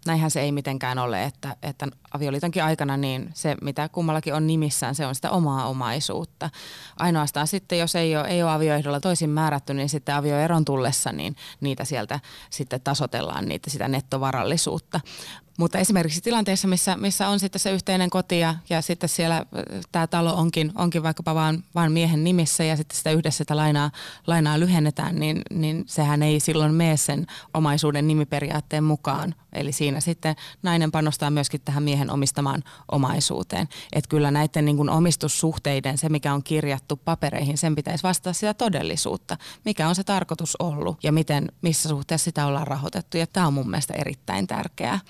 [0.09, 4.95] Näinhän se ei mitenkään ole, että, että avioliitonkin aikana niin se, mitä kummallakin on nimissään,
[4.95, 6.51] se on sitä omaa omaisuutta.
[6.97, 11.37] Ainoastaan sitten, jos ei ole, ei ole avioehdolla toisin määrätty, niin sitten avioeron tullessa, niin
[11.61, 15.01] niitä sieltä sitten tasotellaan, niitä sitä nettovarallisuutta.
[15.59, 19.47] Mutta esimerkiksi tilanteessa, missä, missä on sitten se yhteinen koti ja, ja sitten siellä
[19.93, 23.91] tämä talo onkin, onkin vaikkapa vaan, vaan miehen nimissä ja sitten sitä yhdessä sitä lainaa,
[24.27, 29.35] lainaa lyhennetään, niin, niin sehän ei silloin mene sen omaisuuden nimiperiaatteen mukaan.
[29.53, 33.69] Eli siinä sitten nainen panostaa myöskin tähän miehen omistamaan omaisuuteen.
[33.93, 38.55] Että kyllä näiden niin kuin omistussuhteiden, se mikä on kirjattu papereihin, sen pitäisi vastata sitä
[38.55, 39.37] todellisuutta.
[39.65, 43.17] Mikä on se tarkoitus ollut ja miten, missä suhteessa sitä ollaan rahoitettu.
[43.17, 45.01] Ja tämä on mun mielestä erittäin tärkeää.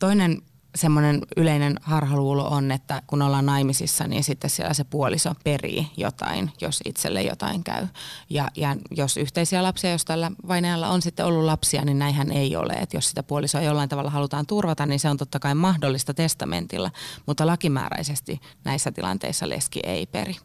[0.00, 0.42] Toinen
[0.74, 6.52] semmoinen yleinen harhaluulo on, että kun ollaan naimisissa, niin sitten siellä se puoliso perii jotain,
[6.60, 7.86] jos itselle jotain käy.
[8.30, 12.56] Ja, ja jos yhteisiä lapsia, jos tällä vainajalla on sitten ollut lapsia, niin näinhän ei
[12.56, 12.72] ole.
[12.72, 16.90] Että jos sitä puolisoa jollain tavalla halutaan turvata, niin se on totta kai mahdollista testamentilla,
[17.26, 20.36] mutta lakimääräisesti näissä tilanteissa leski ei peri.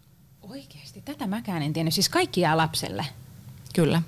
[0.41, 1.93] Oikeasti, tätä mäkään en tiennyt.
[1.93, 3.05] Siis kaikki jää lapselle?
[3.75, 4.01] Kyllä,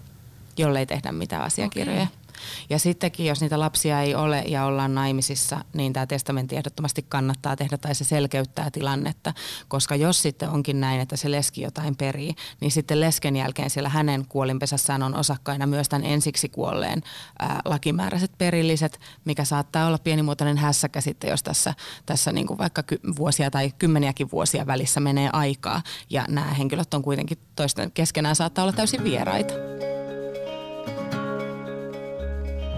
[0.57, 2.01] jollei tehdä mitään asiakirjoja.
[2.03, 2.26] Okay.
[2.69, 7.55] Ja sittenkin, jos niitä lapsia ei ole ja ollaan naimisissa, niin tämä testamentti ehdottomasti kannattaa
[7.55, 9.33] tehdä tai se selkeyttää tilannetta.
[9.67, 13.89] Koska jos sitten onkin näin, että se leski jotain perii, niin sitten lesken jälkeen siellä
[13.89, 17.03] hänen kuolinpesässään on osakkaina myös tämän ensiksi kuolleen
[17.39, 21.73] ää, lakimääräiset perilliset, mikä saattaa olla pienimuotoinen hässäkä sitten, jos tässä,
[22.05, 25.81] tässä niin kuin vaikka ky- vuosia tai kymmeniäkin vuosia välissä menee aikaa.
[26.09, 29.53] Ja nämä henkilöt on kuitenkin toisten keskenään saattaa olla täysin vieraita.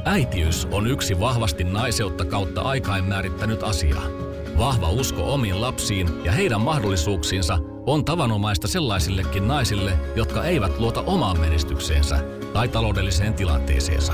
[0.10, 4.02] Äitiys on yksi vahvasti naiseutta kautta aikain määrittänyt asia.
[4.58, 11.40] Vahva usko omiin lapsiin ja heidän mahdollisuuksiinsa on tavanomaista sellaisillekin naisille, jotka eivät luota omaan
[11.40, 12.20] menestykseensä
[12.54, 14.14] tai taloudelliseen tilanteeseensa.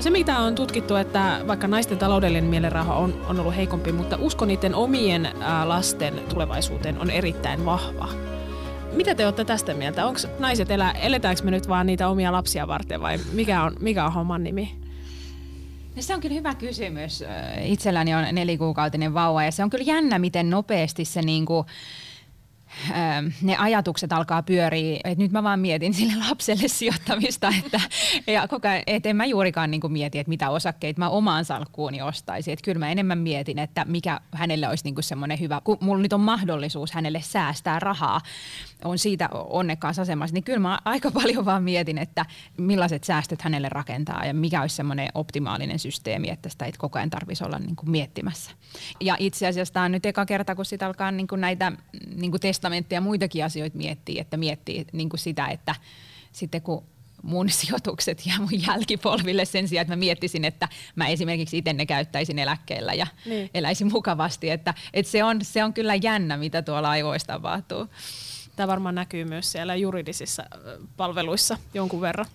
[0.00, 4.44] Se, mitä on tutkittu, että vaikka naisten taloudellinen mielenrauha on, on ollut heikompi, mutta usko
[4.44, 5.28] niiden omien
[5.64, 8.08] lasten tulevaisuuteen on erittäin vahva.
[8.92, 10.06] Mitä te olette tästä mieltä?
[10.06, 14.04] Onko naiset elä, eletäänkö me nyt vaan niitä omia lapsia varten vai mikä on, mikä
[14.04, 14.87] on homman nimi?
[15.98, 17.24] No se on kyllä hyvä kysymys.
[17.64, 21.66] Itselläni on nelikuukautinen vauva ja se on kyllä jännä, miten nopeasti se niinku,
[23.42, 27.80] ne ajatukset alkaa pyöriä, että nyt mä vaan mietin sille lapselle sijoittamista, että
[28.32, 32.02] ja koko ajan, et en mä juurikaan niin mieti, että mitä osakkeita mä omaan salkkuuni
[32.02, 32.52] ostaisin.
[32.52, 36.12] Että kyllä mä enemmän mietin, että mikä hänelle olisi niin semmoinen hyvä, kun mulla nyt
[36.12, 38.20] on mahdollisuus hänelle säästää rahaa,
[38.84, 43.68] on siitä onnekkaassa asemassa, niin kyllä mä aika paljon vaan mietin, että millaiset säästöt hänelle
[43.68, 47.76] rakentaa ja mikä olisi semmoinen optimaalinen systeemi, että sitä ei koko ajan tarvitsisi olla niin
[47.76, 48.50] kuin miettimässä.
[49.00, 51.72] Ja itse asiassa tämä on nyt eka kerta, kun sitä alkaa niin kuin näitä
[52.14, 55.74] niin kuin testamentteja ja muitakin asioita miettiä, että miettii niin kuin sitä, että
[56.32, 56.84] sitten kun
[57.22, 61.86] mun sijoitukset jää mun jälkipolville sen sijaan, että mä miettisin, että mä esimerkiksi itse ne
[61.86, 63.50] käyttäisin eläkkeellä ja niin.
[63.54, 64.50] eläisin mukavasti.
[64.50, 67.88] Että, että se, on, se on kyllä jännä, mitä tuolla aivoista tapahtuu.
[68.58, 70.44] Tämä varmaan näkyy myös siellä juridisissa
[70.96, 72.26] palveluissa jonkun verran.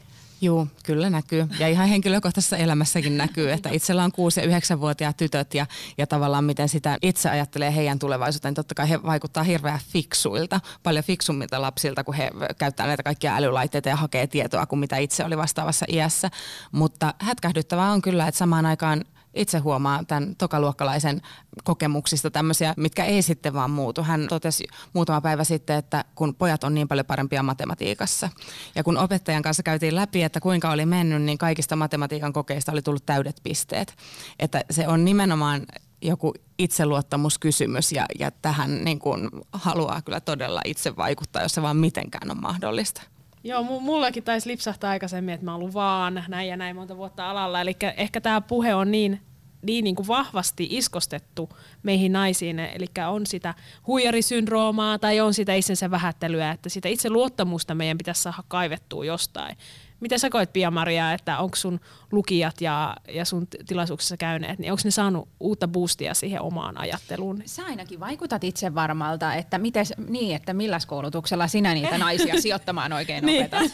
[0.42, 1.48] Joo, kyllä näkyy.
[1.60, 5.66] Ja ihan henkilökohtaisessa elämässäkin näkyy, että itsellä on 6- ja 9-vuotiaat tytöt ja,
[5.98, 8.54] ja tavallaan miten sitä itse ajattelee heidän tulevaisuuteen.
[8.54, 13.90] Totta kai he vaikuttaa hirveän fiksuilta, paljon fiksummilta lapsilta, kun he käyttää näitä kaikkia älylaitteita
[13.90, 16.30] ja hakee tietoa kuin mitä itse oli vastaavassa iässä.
[16.72, 21.22] Mutta hätkähdyttävää on kyllä, että samaan aikaan itse huomaa tämän tokaluokkalaisen
[21.64, 24.04] kokemuksista tämmöisiä, mitkä ei sitten vaan muutu.
[24.04, 28.30] Hän totesi muutama päivä sitten, että kun pojat on niin paljon parempia matematiikassa.
[28.76, 32.82] Ja kun opettajan kanssa käytiin läpi, että kuinka oli mennyt, niin kaikista matematiikan kokeista oli
[32.82, 33.96] tullut täydet pisteet.
[34.40, 35.62] Että se on nimenomaan
[36.02, 41.78] joku itseluottamuskysymys ja, ja tähän niin kuin haluaa kyllä todella itse vaikuttaa, jos se vaan
[41.78, 43.02] mitenkään on mahdollista.
[43.44, 47.30] Joo, mullakin taisi lipsahtaa aikaisemmin, että mä oon ollut vaan näin ja näin monta vuotta
[47.30, 47.62] alalla.
[47.62, 49.22] Eli ehkä tämä puhe on niin,
[49.62, 51.50] niin, niin kuin vahvasti iskostettu
[51.84, 52.60] meihin naisiin.
[52.60, 53.54] Eli on sitä
[53.88, 59.58] huijarisyndroomaa tai on sitä itsensä vähättelyä, että sitä itse luottamusta meidän pitäisi saada kaivettua jostain.
[60.04, 61.80] Miten sä koet, Pia-Maria, että onko sun
[62.12, 67.42] lukijat ja, ja sun tilaisuuksissa käyneet, niin onko ne saanut uutta boostia siihen omaan ajatteluun?
[67.46, 72.94] Sä ainakin vaikutat itse varmalta, että, mites, niin, että millä koulutuksella sinä niitä naisia sijoittamaan
[72.94, 73.46] oikein Niin.
[73.46, 73.72] opetat.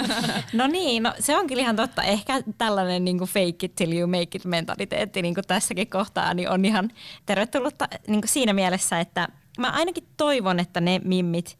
[0.52, 2.02] No niin, no se on kyllä ihan totta.
[2.02, 6.64] Ehkä tällainen niin fake it till you make it mentaliteetti niin tässäkin kohtaa niin on
[6.64, 6.90] ihan
[7.26, 11.58] tervetullutta niin siinä mielessä, että mä ainakin toivon, että ne mimmit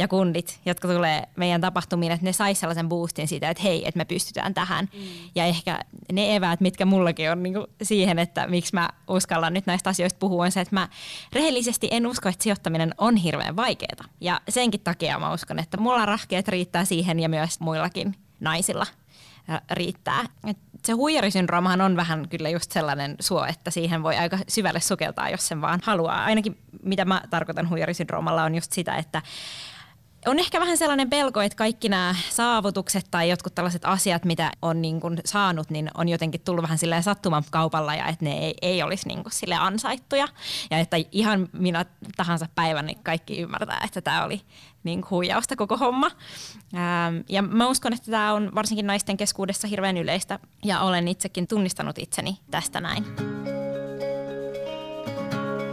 [0.00, 3.98] ja kundit, jotka tulee meidän tapahtumiin, että ne sais sellaisen boostin siitä, että hei, että
[3.98, 4.88] me pystytään tähän.
[4.92, 5.00] Mm.
[5.34, 5.80] Ja ehkä
[6.12, 10.44] ne eväät, mitkä mullakin on niin siihen, että miksi mä uskallan nyt näistä asioista puhua,
[10.44, 10.88] on se, että mä
[11.32, 14.04] rehellisesti en usko, että sijoittaminen on hirveän vaikeaa.
[14.20, 18.86] Ja senkin takia mä uskon, että mulla rahkeet riittää siihen ja myös muillakin naisilla
[19.70, 20.24] riittää.
[20.46, 25.30] Et se huijarisyndroomahan on vähän kyllä just sellainen suo, että siihen voi aika syvälle sukeltaa,
[25.30, 26.24] jos sen vaan haluaa.
[26.24, 29.22] Ainakin mitä mä tarkoitan huijarisyndroomalla on just sitä, että
[30.26, 34.82] on ehkä vähän sellainen pelko, että kaikki nämä saavutukset tai jotkut tällaiset asiat, mitä on
[34.82, 38.54] niin kuin saanut, niin on jotenkin tullut vähän silleen sattuman kaupalla ja että ne ei,
[38.62, 40.28] ei olisi niin kuin sille ansaittuja.
[40.70, 41.84] Ja että ihan minä
[42.16, 44.40] tahansa päivän niin kaikki ymmärtää, että tämä oli
[44.84, 46.10] niin kuin huijausta koko homma.
[46.74, 51.46] Ähm, ja mä uskon, että tämä on varsinkin naisten keskuudessa hirveän yleistä ja olen itsekin
[51.46, 53.39] tunnistanut itseni tästä näin.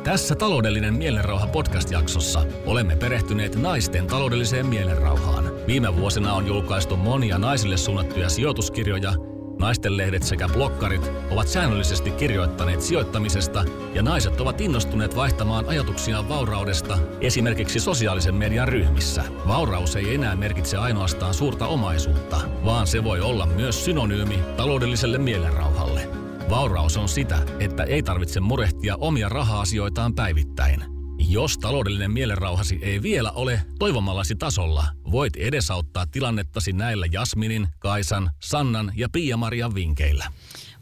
[0.08, 5.52] Tässä taloudellinen mielenrauha podcast-jaksossa olemme perehtyneet naisten taloudelliseen mielenrauhaan.
[5.68, 9.14] Viime vuosina on julkaistu monia naisille suunnattuja sijoituskirjoja.
[9.60, 17.80] Naistenlehdet sekä blokkarit ovat säännöllisesti kirjoittaneet sijoittamisesta ja naiset ovat innostuneet vaihtamaan ajatuksiaan vauraudesta esimerkiksi
[17.80, 19.24] sosiaalisen median ryhmissä.
[19.48, 26.17] Vauraus ei enää merkitse ainoastaan suurta omaisuutta, vaan se voi olla myös synonyymi taloudelliselle mielenrauhalle.
[26.50, 30.84] Vauraus on sitä, että ei tarvitse murehtia omia raha-asioitaan päivittäin.
[31.30, 38.92] Jos taloudellinen mielenrauhasi ei vielä ole toivomallasi tasolla, voit edesauttaa tilannettasi näillä Jasminin, Kaisan, Sannan
[38.96, 40.26] ja Pia-Marian vinkeillä.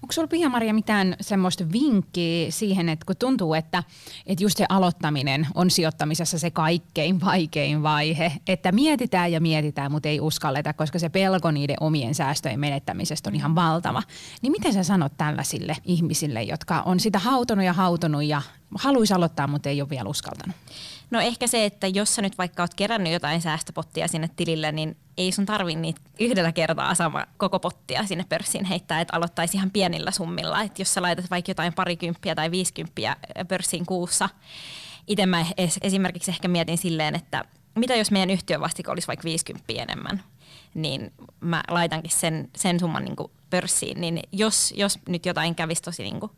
[0.05, 3.83] Onko sulla Pia-Maria mitään semmoista vinkkiä siihen, että kun tuntuu, että,
[4.25, 10.09] että just se aloittaminen on sijoittamisessa se kaikkein vaikein vaihe, että mietitään ja mietitään, mutta
[10.09, 14.03] ei uskalleta, koska se pelko niiden omien säästöjen menettämisestä on ihan valtava.
[14.41, 18.41] Niin miten sä sanot tällaisille ihmisille, jotka on sitä hautonut ja hautonut ja
[18.75, 20.55] haluaisi aloittaa, mutta ei ole vielä uskaltanut?
[21.11, 24.97] No ehkä se, että jos sä nyt vaikka oot kerännyt jotain säästöpottia sinne tilille, niin
[25.17, 29.71] ei sun tarvi niitä yhdellä kertaa sama koko pottia sinne pörssiin heittää, että aloittaisi ihan
[29.71, 30.61] pienillä summilla.
[30.61, 33.15] Että jos sä laitat vaikka jotain parikymppiä tai viisikymppiä
[33.47, 34.29] pörssiin kuussa,
[35.07, 39.23] itse mä es- esimerkiksi ehkä mietin silleen, että mitä jos meidän yhtiön vastike olisi vaikka
[39.23, 40.23] 50 enemmän,
[40.73, 43.15] niin mä laitankin sen, sen summan niin
[43.49, 44.01] pörssiin.
[44.01, 46.31] Niin jos, jos nyt jotain kävisi tosi niin kuin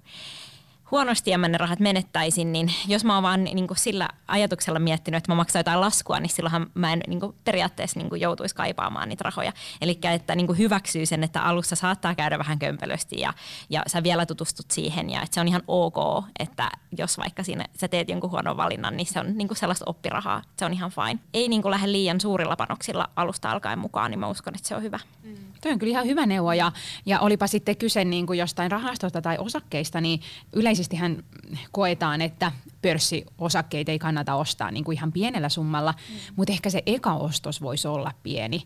[0.92, 4.80] huonosti ja mä ne rahat menettäisin, niin jos mä oon vaan niin kuin sillä ajatuksella
[4.80, 8.22] miettinyt, että mä maksan jotain laskua, niin silloinhan mä en niin kuin periaatteessa niin kuin
[8.22, 9.54] joutuisi kaipaamaan niitä rahoja.
[9.82, 13.34] Eli että niin kuin hyväksyy sen, että alussa saattaa käydä vähän kömpelösti ja,
[13.70, 17.66] ja sä vielä tutustut siihen ja että se on ihan ok, että jos vaikka siinä
[17.80, 20.92] sä teet jonkun huonon valinnan, niin se on niin kuin sellaista oppirahaa, se on ihan
[20.92, 21.20] fine.
[21.34, 24.76] Ei niin kuin lähde liian suurilla panoksilla alusta alkaen mukaan, niin mä uskon, että se
[24.76, 25.00] on hyvä.
[25.24, 25.36] Mm.
[25.62, 26.72] Tuo on kyllä ihan hyvä neuvo ja,
[27.06, 30.22] ja olipa sitten kyse niin kuin jostain rahastosta tai osakkeista, niin
[30.54, 31.24] yleisestihän
[31.72, 36.16] koetaan, että pörssiosakkeita ei kannata ostaa niin kuin ihan pienellä summalla, mm.
[36.36, 38.64] mutta ehkä se eka ostos voisi olla pieni.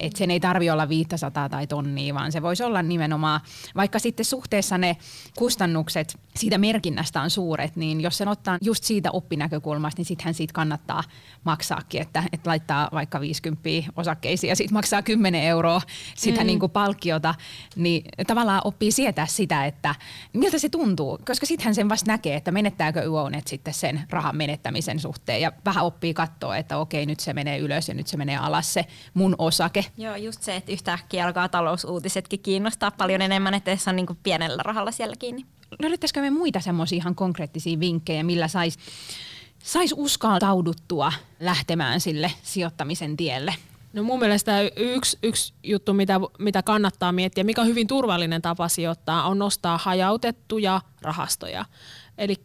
[0.00, 3.40] Et sen ei tarvi olla 500 tai tonnia, vaan se voisi olla nimenomaan,
[3.76, 4.96] vaikka sitten suhteessa ne
[5.38, 10.52] kustannukset siitä merkinnästä on suuret, niin jos sen ottaa just siitä oppinäkökulmasta, niin sittenhän siitä
[10.52, 11.02] kannattaa
[11.44, 15.80] maksaakin, että, että laittaa vaikka 50 osakkeisiin ja sitten maksaa 10 euroa
[16.14, 16.46] sitä mm.
[16.46, 17.34] niin kuin palkkiota,
[17.76, 19.94] niin tavallaan oppii sietää sitä, että
[20.32, 23.02] miltä se tuntuu, koska sittenhän sen vasta näkee, että menettääkö
[23.38, 27.58] Uonet sitten sen rahan menettämisen suhteen ja vähän oppii katsoa, että okei nyt se menee
[27.58, 29.84] ylös ja nyt se menee alas se mun osake.
[29.96, 34.18] Joo, just se, että yhtäkkiä alkaa talousuutisetkin kiinnostaa paljon enemmän, että se on niin kuin
[34.22, 35.46] pienellä rahalla siellä kiinni.
[35.82, 38.78] Löydettäisikö me muita semmoisia ihan konkreettisia vinkkejä, millä saisi
[39.64, 43.54] sais uskaltauduttua lähtemään sille sijoittamisen tielle?
[43.92, 48.68] No mun mielestä yksi, yksi juttu, mitä, mitä kannattaa miettiä, mikä on hyvin turvallinen tapa
[48.68, 51.64] sijoittaa, on nostaa hajautettuja rahastoja.
[52.18, 52.36] Eli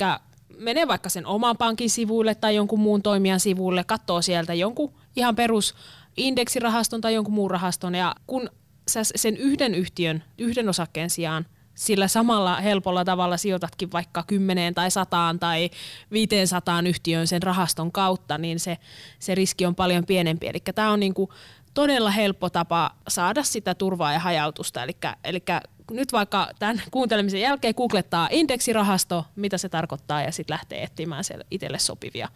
[0.58, 5.36] mene vaikka sen oman pankin sivuille tai jonkun muun toimijan sivuille, katsoo sieltä jonkun ihan
[5.36, 5.76] perus
[6.18, 8.50] indeksirahaston tai jonkun muun rahaston ja kun
[8.88, 14.92] sä sen yhden yhtiön, yhden osakkeen sijaan sillä samalla helpolla tavalla sijoitatkin vaikka kymmeneen tai
[14.92, 15.70] sataan tai
[16.12, 18.78] 500 yhtiöön sen rahaston kautta, niin se,
[19.20, 20.48] se riski on paljon pienempi.
[20.48, 21.34] Eli tämä on niinku
[21.74, 24.84] todella helppo tapa saada sitä turvaa ja hajautusta.
[25.24, 25.44] Eli
[25.92, 31.80] nyt vaikka tämän kuuntelemisen jälkeen googlettaa indeksirahasto, mitä se tarkoittaa, ja sitten lähtee etsimään itselle
[31.80, 32.30] sopivia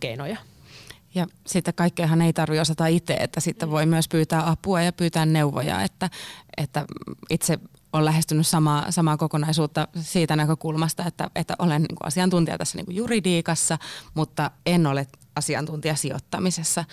[0.00, 0.36] keinoja.
[1.14, 5.26] Ja sitten kaikkeahan ei tarvitse osata itse, että sitten voi myös pyytää apua ja pyytää
[5.26, 6.10] neuvoja, että,
[6.56, 6.84] että
[7.30, 7.58] itse
[7.92, 12.86] olen lähestynyt samaa, samaa kokonaisuutta siitä näkökulmasta, että, että olen niin kuin asiantuntija tässä niin
[12.86, 13.78] kuin juridiikassa,
[14.14, 16.84] mutta en ole asiantuntija sijoittamisessa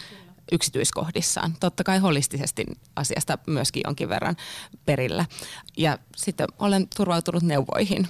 [0.51, 1.53] yksityiskohdissaan.
[1.59, 4.37] Totta kai holistisesti asiasta myöskin jonkin verran
[4.85, 5.25] perillä.
[5.77, 8.07] Ja sitten olen turvautunut neuvoihin.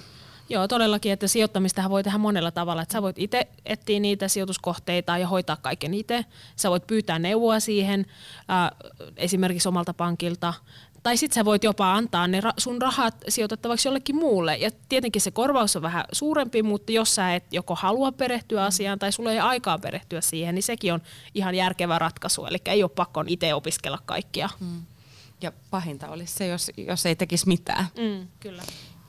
[0.48, 2.82] Joo, todellakin, että sijoittamistahan voi tehdä monella tavalla.
[2.82, 6.24] Että sä voit itse etsiä niitä sijoituskohteita ja hoitaa kaiken itse.
[6.56, 8.06] Sä voit pyytää neuvoa siihen
[8.50, 10.54] äh, esimerkiksi omalta pankilta.
[11.04, 14.56] Tai sitten sä voit jopa antaa ne sun rahat sijoitettavaksi jollekin muulle.
[14.56, 18.98] Ja tietenkin se korvaus on vähän suurempi, mutta jos sä et joko halua perehtyä asiaan
[18.98, 21.02] tai sulla ei aikaa perehtyä siihen, niin sekin on
[21.34, 22.46] ihan järkevä ratkaisu.
[22.46, 24.48] Eli ei ole pakko itse opiskella kaikkia.
[24.60, 24.82] Mm.
[25.40, 27.86] Ja pahinta olisi se, jos, jos ei tekisi mitään.
[27.98, 28.62] Mm, kyllä.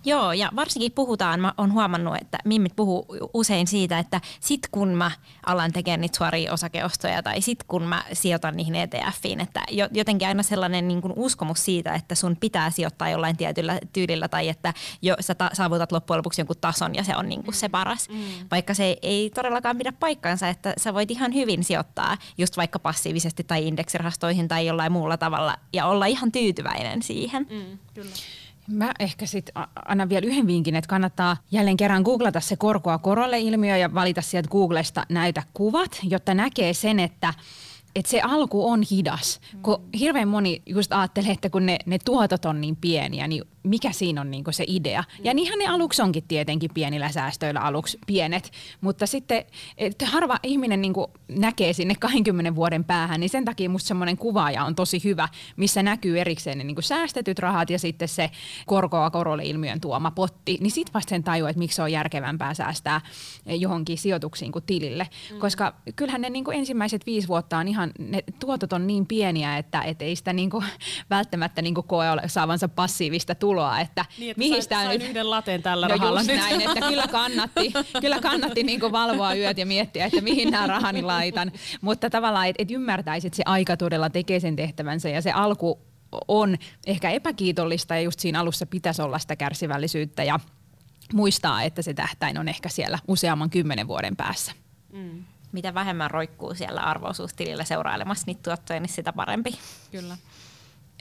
[0.06, 4.90] Joo, ja varsinkin puhutaan, mä oon huomannut, että mimmit puhuu usein siitä, että sit kun
[4.90, 5.12] mä
[5.46, 10.44] alan tekemään niitä suoria osakeostoja tai sit kun mä sijoitan niihin ETFiin, että jotenkin aina
[10.44, 15.16] sellainen niin kuin uskomus siitä, että sun pitää sijoittaa jollain tietyllä tyylillä tai että jo,
[15.20, 18.10] sä ta- saavutat loppujen lopuksi jonkun tason ja se on niin kuin se paras.
[18.10, 18.24] Mm.
[18.52, 23.44] Vaikka se ei todellakaan pidä paikkansa, että sä voit ihan hyvin sijoittaa just vaikka passiivisesti
[23.44, 27.48] tai indeksirahastoihin tai jollain muulla tavalla ja olla ihan tyytyväinen siihen.
[27.50, 28.12] Mm, kyllä.
[28.68, 33.40] Mä ehkä sitten annan vielä yhden vinkin, että kannattaa jälleen kerran googlata se korkoa korolle
[33.40, 37.34] ilmiö ja valita sieltä Googlesta näytä kuvat, jotta näkee sen, että
[37.96, 39.42] että se alku on hidas.
[39.62, 43.92] Kun hirveän moni just ajattelee, että kun ne, ne tuotot on niin pieniä, niin mikä
[43.92, 45.04] siinä on niinku se idea.
[45.24, 48.52] Ja niinhän ne aluksi onkin tietenkin pienillä säästöillä aluksi pienet,
[48.82, 49.46] mutta sitten
[49.78, 54.66] että harva ihminen niinku näkee sinne 20 vuoden päähän, niin sen takia musta semmoinen kuvaaja
[54.66, 58.32] on tosi hyvä, missä näkyy erikseen ne niinku säästetyt rahat ja sitten se
[58.66, 63.02] korkoa korolle ilmiön tuoma potti, niin sit vasta sen tajuu, että miksi on järkevämpää säästää
[63.46, 65.08] johonkin sijoituksiin kuin tilille.
[65.32, 65.40] Mm.
[65.40, 69.82] Koska kyllähän ne niinku ensimmäiset viisi vuotta on ihan, ne tuotot on niin pieniä, että
[69.82, 70.64] et ei sitä niinku
[71.10, 75.04] välttämättä niinku koe saavansa passiivista tuloa tuloa, että, niin, että mihin sitä nyt...
[75.04, 79.58] yhden lateen tällä no rahalla just näin, että kyllä kannatti, kyllä kannatti niin valvoa yöt
[79.58, 81.52] ja miettiä, että mihin nämä rahani laitan.
[81.82, 85.80] Mutta tavallaan, että et ymmärtäisi, että se aika todella tekee sen tehtävänsä ja se alku
[86.28, 90.40] on ehkä epäkiitollista ja just siinä alussa pitäisi olla sitä kärsivällisyyttä ja
[91.14, 94.52] muistaa, että se tähtäin on ehkä siellä useamman kymmenen vuoden päässä.
[94.94, 95.24] Mm.
[95.52, 99.52] Mitä vähemmän roikkuu siellä arvoisuustilillä seurailemassa niitä tuottoja, niin sitä parempi.
[99.92, 100.18] Kyllä.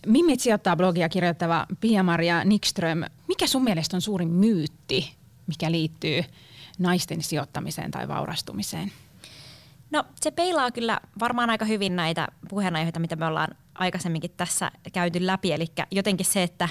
[0.07, 3.03] Mimmit sijoittaa blogia kirjoittava Pia-Maria Nikström.
[3.29, 5.15] Mikä sun mielestä on suurin myytti,
[5.47, 6.25] mikä liittyy
[6.79, 8.93] naisten sijoittamiseen tai vaurastumiseen?
[9.91, 15.27] No se peilaa kyllä varmaan aika hyvin näitä puheenaiheita, mitä me ollaan aikaisemminkin tässä käyty
[15.27, 15.53] läpi.
[15.53, 16.69] Eli jotenkin se, että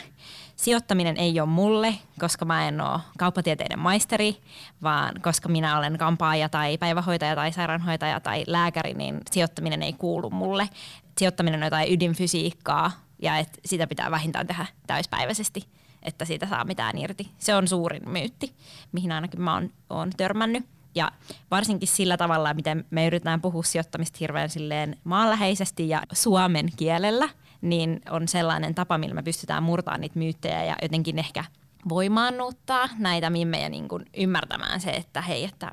[0.56, 4.38] sijoittaminen ei ole mulle, koska mä en ole kauppatieteiden maisteri,
[4.84, 10.30] vaan koska minä olen kampaaja tai päivähoitaja tai sairaanhoitaja tai lääkäri, niin sijoittaminen ei kuulu
[10.30, 10.70] mulle.
[11.18, 12.92] Sijoittaminen on jotain ydinfysiikkaa,
[13.24, 15.68] ja että sitä pitää vähintään tehdä täyspäiväisesti,
[16.04, 17.32] että siitä saa mitään irti.
[17.38, 18.54] Se on suurin myytti,
[18.92, 20.66] mihin ainakin mä oon, oon törmännyt.
[20.96, 21.12] Ja
[21.52, 27.30] varsinkin sillä tavalla, miten me yritetään puhua sijoittamista hirveän silleen maanläheisesti ja suomen kielellä,
[27.62, 31.44] niin on sellainen tapa, millä me pystytään murtamaan niitä myyttejä ja jotenkin ehkä
[31.90, 35.70] voimaannuttaa näitä mimmejä niin kuin ymmärtämään se, että hei, että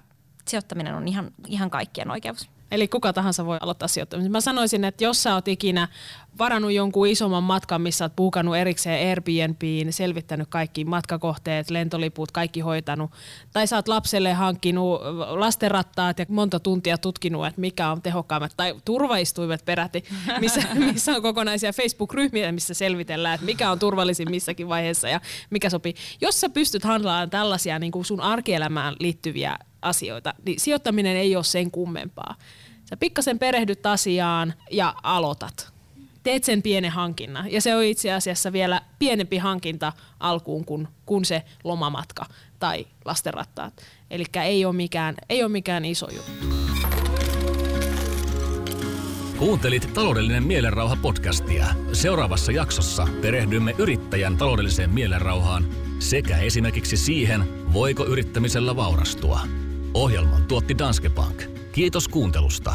[0.48, 2.50] sijoittaminen on ihan, ihan kaikkien oikeus.
[2.70, 4.32] Eli kuka tahansa voi aloittaa sijoittamisen.
[4.32, 5.88] Mä sanoisin, että jos sä oot ikinä
[6.38, 13.10] varannut jonkun isomman matkan, missä oot puukannut erikseen Airbnbiin, selvittänyt kaikki matkakohteet, lentoliput, kaikki hoitanut,
[13.52, 18.74] tai sä oot lapselle hankkinut lastenrattaat ja monta tuntia tutkinut, että mikä on tehokkaammat, tai
[18.84, 20.04] turvaistuimet peräti,
[20.40, 25.70] missä, missä on kokonaisia Facebook-ryhmiä, missä selvitellään, että mikä on turvallisin missäkin vaiheessa ja mikä
[25.70, 25.94] sopii.
[26.20, 31.44] Jos sä pystyt handlaamaan tällaisia niin kuin sun arkielämään liittyviä asioita, niin sijoittaminen ei ole
[31.44, 32.34] sen kummempaa.
[32.90, 35.72] Sä pikkasen perehdyt asiaan ja aloitat.
[36.22, 37.52] Teet sen pienen hankinnan.
[37.52, 42.26] Ja se on itse asiassa vielä pienempi hankinta alkuun kuin, kuin se lomamatka
[42.58, 43.82] tai lastenrattaat.
[44.10, 46.32] Eli ei ole mikään, ei ole mikään iso juttu.
[49.38, 51.66] Kuuntelit taloudellinen mielenrauha podcastia.
[51.92, 55.64] Seuraavassa jaksossa perehdymme yrittäjän taloudelliseen mielenrauhaan
[55.98, 59.40] sekä esimerkiksi siihen, voiko yrittämisellä vaurastua.
[59.94, 61.42] Ohjelman tuotti Danske Bank.
[61.72, 62.74] Kiitos kuuntelusta.